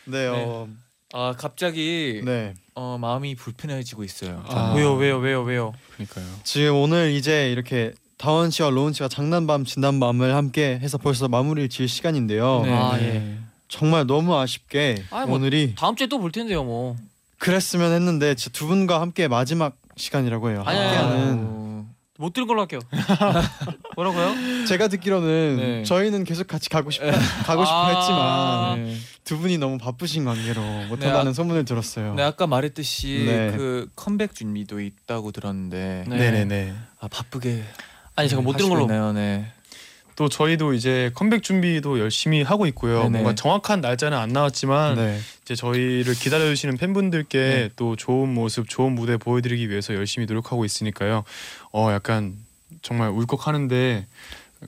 네. 0.04 0.26
어, 0.26 0.68
아 1.12 1.34
갑자기 1.36 2.22
네. 2.24 2.54
어, 2.74 2.96
마음이 3.00 3.34
불편해지고 3.34 4.04
있어요. 4.04 4.42
아. 4.46 4.74
왜요 4.76 4.94
왜요 4.94 5.18
왜요 5.18 5.42
왜요? 5.42 5.72
그러니까요. 5.94 6.24
지금 6.44 6.76
오늘 6.76 7.10
이제 7.10 7.50
이렇게 7.50 7.92
다원 8.16 8.50
씨와 8.50 8.70
로운 8.70 8.92
씨가 8.92 9.08
장난밤 9.08 9.64
진단밤을 9.64 10.34
함께 10.34 10.78
해서 10.80 10.98
벌써 10.98 11.26
마무리를 11.28 11.68
지을 11.68 11.88
시간인데요. 11.88 12.62
네. 12.64 12.72
아 12.72 12.98
예. 13.00 13.38
정말 13.68 14.06
너무 14.06 14.36
아쉽게 14.36 15.02
아이, 15.10 15.26
뭐- 15.26 15.36
오늘이 15.36 15.74
다음 15.76 15.96
주에 15.96 16.06
또 16.06 16.18
볼 16.18 16.30
텐데요 16.32 16.62
뭐. 16.64 16.96
그랬으면 17.38 17.92
했는데 17.92 18.34
진짜 18.34 18.56
두 18.56 18.66
분과 18.66 19.00
함께 19.00 19.26
마지막 19.26 19.74
시간이라고 19.96 20.50
해요. 20.50 20.62
아니야, 20.66 20.82
함께하는 20.82 21.38
어, 21.46 21.69
못 22.20 22.34
들은 22.34 22.46
걸로 22.46 22.60
할게요. 22.60 22.80
뭐라고요? 23.96 24.66
제가 24.66 24.88
듣기로는 24.88 25.56
네. 25.56 25.84
저희는 25.84 26.24
계속 26.24 26.46
같이 26.46 26.68
가고 26.68 26.90
싶 26.90 27.00
가고 27.00 27.64
싶어 27.64 27.74
아. 27.86 28.74
했지만 28.76 28.84
네. 28.84 28.96
두 29.24 29.38
분이 29.38 29.56
너무 29.56 29.78
바쁘신 29.78 30.26
관계로 30.26 30.60
못 30.88 31.02
한다는 31.02 31.32
소문을 31.32 31.64
들었어요. 31.64 32.14
네 32.14 32.22
아까 32.22 32.46
말했듯이 32.46 33.24
네. 33.26 33.52
그 33.56 33.88
컴백 33.96 34.34
준비도 34.34 34.80
있다고 34.80 35.32
들었는데 35.32 36.04
네. 36.08 36.16
네네네. 36.16 36.74
아 37.00 37.08
바쁘게 37.08 37.64
아니 38.16 38.28
제가 38.28 38.42
못 38.42 38.54
들은 38.58 38.68
걸로. 38.68 38.82
있나요? 38.82 39.12
네. 39.12 39.50
또 40.16 40.28
저희도 40.28 40.74
이제 40.74 41.10
컴백 41.14 41.42
준비도 41.42 41.98
열심히 41.98 42.42
하고 42.42 42.66
있고요. 42.66 43.04
네네. 43.04 43.10
뭔가 43.22 43.34
정확한 43.34 43.80
날짜는 43.80 44.16
안 44.18 44.28
나왔지만 44.30 44.96
네. 44.96 45.18
이제 45.42 45.54
저희를 45.54 46.14
기다려 46.14 46.44
주시는 46.46 46.76
팬분들께 46.76 47.38
네. 47.38 47.70
또 47.76 47.96
좋은 47.96 48.32
모습, 48.32 48.68
좋은 48.68 48.92
무대 48.92 49.16
보여드리기 49.16 49.70
위해서 49.70 49.94
열심히 49.94 50.26
노력하고 50.26 50.64
있으니까요. 50.64 51.24
어 51.72 51.90
약간 51.92 52.36
정말 52.82 53.08
울컥하는데 53.10 54.06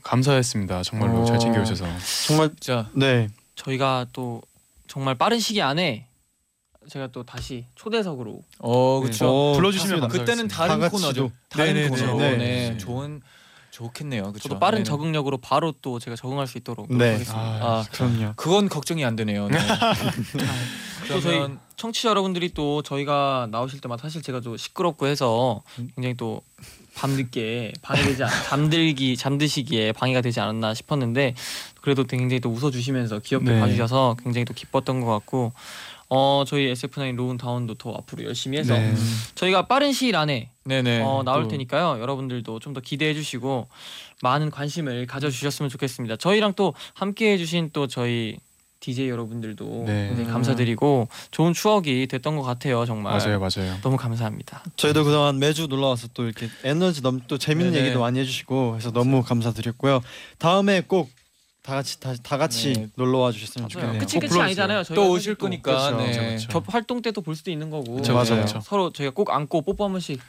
감사했습니다. 0.02 0.82
정말로 0.84 1.22
어. 1.22 1.24
잘 1.26 1.38
챙겨 1.38 1.62
주셔서. 1.64 1.86
정말 2.26 2.50
자 2.58 2.88
네. 2.94 3.28
저희가 3.56 4.06
또 4.12 4.40
정말 4.88 5.14
빠른 5.16 5.38
시기 5.38 5.60
안에 5.60 6.06
제가 6.88 7.08
또 7.12 7.22
다시 7.22 7.66
초대석으로 7.74 8.42
어 8.58 9.00
그렇죠. 9.00 9.28
어, 9.28 9.52
불러주시면. 9.54 10.08
그때는 10.08 10.48
감사하겠습니다. 10.48 10.48
다른. 10.48 10.90
코너죠. 10.90 11.30
다른 11.48 11.74
네네네. 11.74 11.88
코너로 11.88 12.18
네. 12.18 12.36
네. 12.36 12.78
좋은 12.78 13.20
좋겠네요. 13.72 14.24
그렇죠. 14.24 14.40
저도 14.40 14.60
빠른 14.60 14.78
네네. 14.78 14.84
적응력으로 14.84 15.38
바로 15.38 15.72
또 15.82 15.98
제가 15.98 16.14
적응할 16.14 16.46
수 16.46 16.58
있도록 16.58 16.88
네. 16.90 16.96
노력하겠습니다. 16.96 17.42
아 17.42 17.84
그럼요. 17.90 18.32
그건 18.36 18.68
걱정이 18.68 19.04
안 19.04 19.16
되네요. 19.16 19.48
네. 19.48 19.58
또 21.08 21.20
저희 21.20 21.38
그러면 21.38 21.58
청취자 21.76 22.10
여러분들이 22.10 22.52
또 22.52 22.82
저희가 22.82 23.48
나오실 23.50 23.80
때마다 23.80 24.02
사실 24.02 24.22
제가 24.22 24.40
좀 24.40 24.56
시끄럽고 24.56 25.06
해서 25.06 25.62
굉장히 25.96 26.16
또 26.16 26.42
밤늦게 26.94 27.72
방해되지 27.80 28.22
않, 28.24 28.28
잠들기 28.44 29.16
잠드시기에 29.16 29.92
방해가 29.92 30.20
되지 30.20 30.40
않았나 30.40 30.74
싶었는데 30.74 31.34
그래도 31.80 32.04
굉장히 32.04 32.40
또 32.40 32.50
웃어주시면서 32.50 33.20
귀엽게 33.20 33.52
네. 33.52 33.60
봐주셔서 33.60 34.16
굉장히 34.22 34.44
또 34.44 34.52
기뻤던 34.52 35.00
것 35.00 35.06
같고 35.06 35.52
어 36.14 36.44
저희 36.46 36.70
SF9 36.74 37.16
로운 37.16 37.38
다운도 37.38 37.74
더 37.76 37.94
앞으로 37.94 38.24
열심히 38.24 38.58
해서 38.58 38.74
네. 38.74 38.92
저희가 39.34 39.66
빠른 39.66 39.92
시일 39.94 40.14
안에 40.16 40.50
네네. 40.64 41.00
어, 41.02 41.22
나올 41.24 41.44
또 41.44 41.48
테니까요. 41.48 41.98
여러분들도 42.02 42.58
좀 42.60 42.74
더 42.74 42.80
기대해 42.80 43.14
주시고 43.14 43.68
많은 44.22 44.50
관심을 44.50 45.06
가져 45.06 45.30
주셨으면 45.30 45.70
좋겠습니다. 45.70 46.16
저희랑 46.16 46.52
또 46.54 46.74
함께 46.94 47.32
해 47.32 47.38
주신 47.38 47.70
또 47.72 47.86
저희 47.86 48.36
DJ 48.80 49.08
여러분들도 49.08 49.84
네. 49.86 50.24
감사드리고 50.28 51.08
좋은 51.30 51.52
추억이 51.54 52.06
됐던 52.08 52.36
것 52.36 52.42
같아요. 52.42 52.84
정말 52.84 53.16
맞아요, 53.16 53.38
맞아요. 53.40 53.78
너무 53.82 53.96
감사합니다. 53.96 54.64
저희도 54.76 55.04
그동안 55.04 55.38
매주 55.38 55.66
놀러 55.66 55.86
와서 55.88 56.08
또 56.12 56.24
이렇게 56.24 56.48
에너지 56.64 57.00
넘또 57.00 57.38
재밌는 57.38 57.72
네네. 57.72 57.84
얘기도 57.84 58.00
많이 58.00 58.18
해주시고 58.18 58.76
해서 58.76 58.90
너무 58.90 59.22
감사드렸고요. 59.22 60.00
다음에 60.38 60.80
꼭 60.82 61.10
다 61.62 61.74
같이 61.74 62.00
다, 62.00 62.12
다 62.24 62.36
같이 62.38 62.72
네. 62.72 62.88
놀러 62.96 63.18
와 63.18 63.30
주셨으면. 63.30 63.68
좋겠네요. 63.68 63.98
끝이 64.00 64.14
불러주세요. 64.18 64.42
아니잖아요. 64.42 64.82
또 64.94 65.10
오실 65.12 65.36
또 65.36 65.46
거니까. 65.46 65.90
그렇죠, 65.90 65.96
네. 65.96 66.02
그렇죠, 66.04 66.20
그렇죠. 66.20 66.48
저 66.50 66.62
활동 66.66 67.02
때도 67.02 67.20
볼 67.20 67.36
수도 67.36 67.52
있는 67.52 67.70
거고 67.70 67.94
그쵸, 67.96 68.14
맞아요. 68.14 68.42
그쵸. 68.44 68.60
서로 68.64 68.90
저희가 68.92 69.14
꼭 69.14 69.30
안고 69.30 69.62
뽀뽀 69.62 69.84
한 69.84 69.92
번씩 69.92 70.20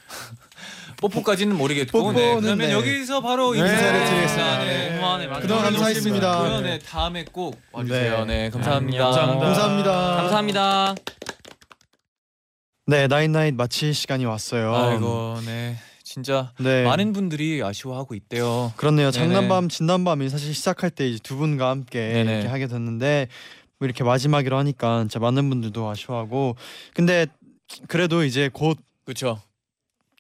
뽀뽀까지는 1.02 1.58
모르겠고 1.58 1.92
뽀뽀는 1.92 2.16
네. 2.36 2.40
그러면 2.42 2.68
네. 2.68 2.74
여기서 2.74 3.22
바로 3.22 3.54
네. 3.54 3.60
인사를 3.62 4.06
드리겠습니다. 4.06 4.64
네. 4.64 5.00
맞아요. 5.00 5.40
그동안 5.42 5.64
감사했습니다. 5.64 6.40
그러면 6.40 6.64
네, 6.64 6.80
다음에 6.80 7.26
꼭 7.26 7.60
와주세요. 7.72 8.26
네. 8.26 8.44
네, 8.44 8.50
감사합니다. 8.52 9.04
감사합니다. 9.06 9.46
감사합니다. 9.46 9.92
감사합니다. 10.18 10.96
네, 12.86 13.08
나인나잇 13.08 13.56
마칠 13.56 13.94
시간이 13.96 14.26
왔어요. 14.26 14.76
아이고, 14.76 15.40
네, 15.46 15.78
진짜 16.14 16.52
네. 16.60 16.84
많은 16.84 17.12
분들이 17.12 17.64
아쉬워하고 17.64 18.14
있대요. 18.14 18.72
그렇네요. 18.78 19.10
네네. 19.10 19.26
장난밤 19.34 19.68
진단밤이 19.68 20.30
사실 20.30 20.54
시작할 20.54 20.92
때 20.92 21.08
이제 21.10 21.20
두 21.24 21.38
분과 21.38 21.70
함께 21.72 22.00
네네. 22.14 22.34
이렇게 22.34 22.48
하게 22.50 22.68
됐는데 22.68 23.28
뭐 23.80 23.88
이렇게 23.88 24.04
마지막이라 24.04 24.56
하니까 24.60 25.00
진짜 25.02 25.18
많은 25.20 25.50
분들도 25.50 25.90
아쉬워하고 25.90 26.56
근데 26.94 27.26
그래도 27.88 28.24
이제 28.24 28.48
곧 28.54 28.78
그렇죠. 29.06 29.42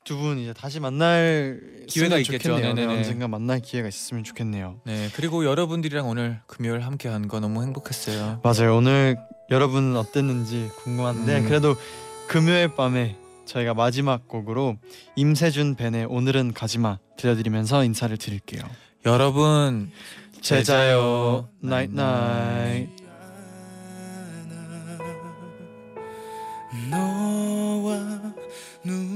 두분 0.03 0.39
이제 0.39 0.51
다시 0.51 0.79
만날 0.79 1.61
기회가 1.87 2.17
있으면 2.17 2.21
있겠죠. 2.21 2.55
네, 2.57 2.73
네네네. 2.73 2.91
언젠가 2.97 3.27
만날 3.27 3.59
기회가 3.61 3.87
있었으면 3.87 4.23
좋겠네요. 4.23 4.81
네, 4.85 5.09
그리고 5.15 5.45
여러분들이랑 5.45 6.09
오늘 6.09 6.39
금요일 6.47 6.81
함께 6.81 7.07
한 7.07 7.27
거 7.27 7.39
너무 7.39 7.61
행복했어요. 7.61 8.41
맞아요. 8.43 8.75
오늘 8.77 9.15
여러분은 9.51 9.95
어땠는지 9.95 10.69
궁금한데 10.83 11.37
음. 11.41 11.45
그래도 11.45 11.75
금요일 12.27 12.75
밤에 12.75 13.15
저희가 13.45 13.73
마지막 13.73 14.27
곡으로 14.27 14.77
임세준 15.15 15.75
벤의 15.75 16.05
오늘은 16.05 16.53
가지마 16.53 16.99
들려드리면서 17.17 17.83
인사를 17.83 18.15
드릴게요. 18.17 18.63
여러분 19.05 19.91
제자요 20.41 21.49
나잇 21.59 21.91
나잇 21.91 22.89
너와 26.89 28.33
눈 28.83 29.12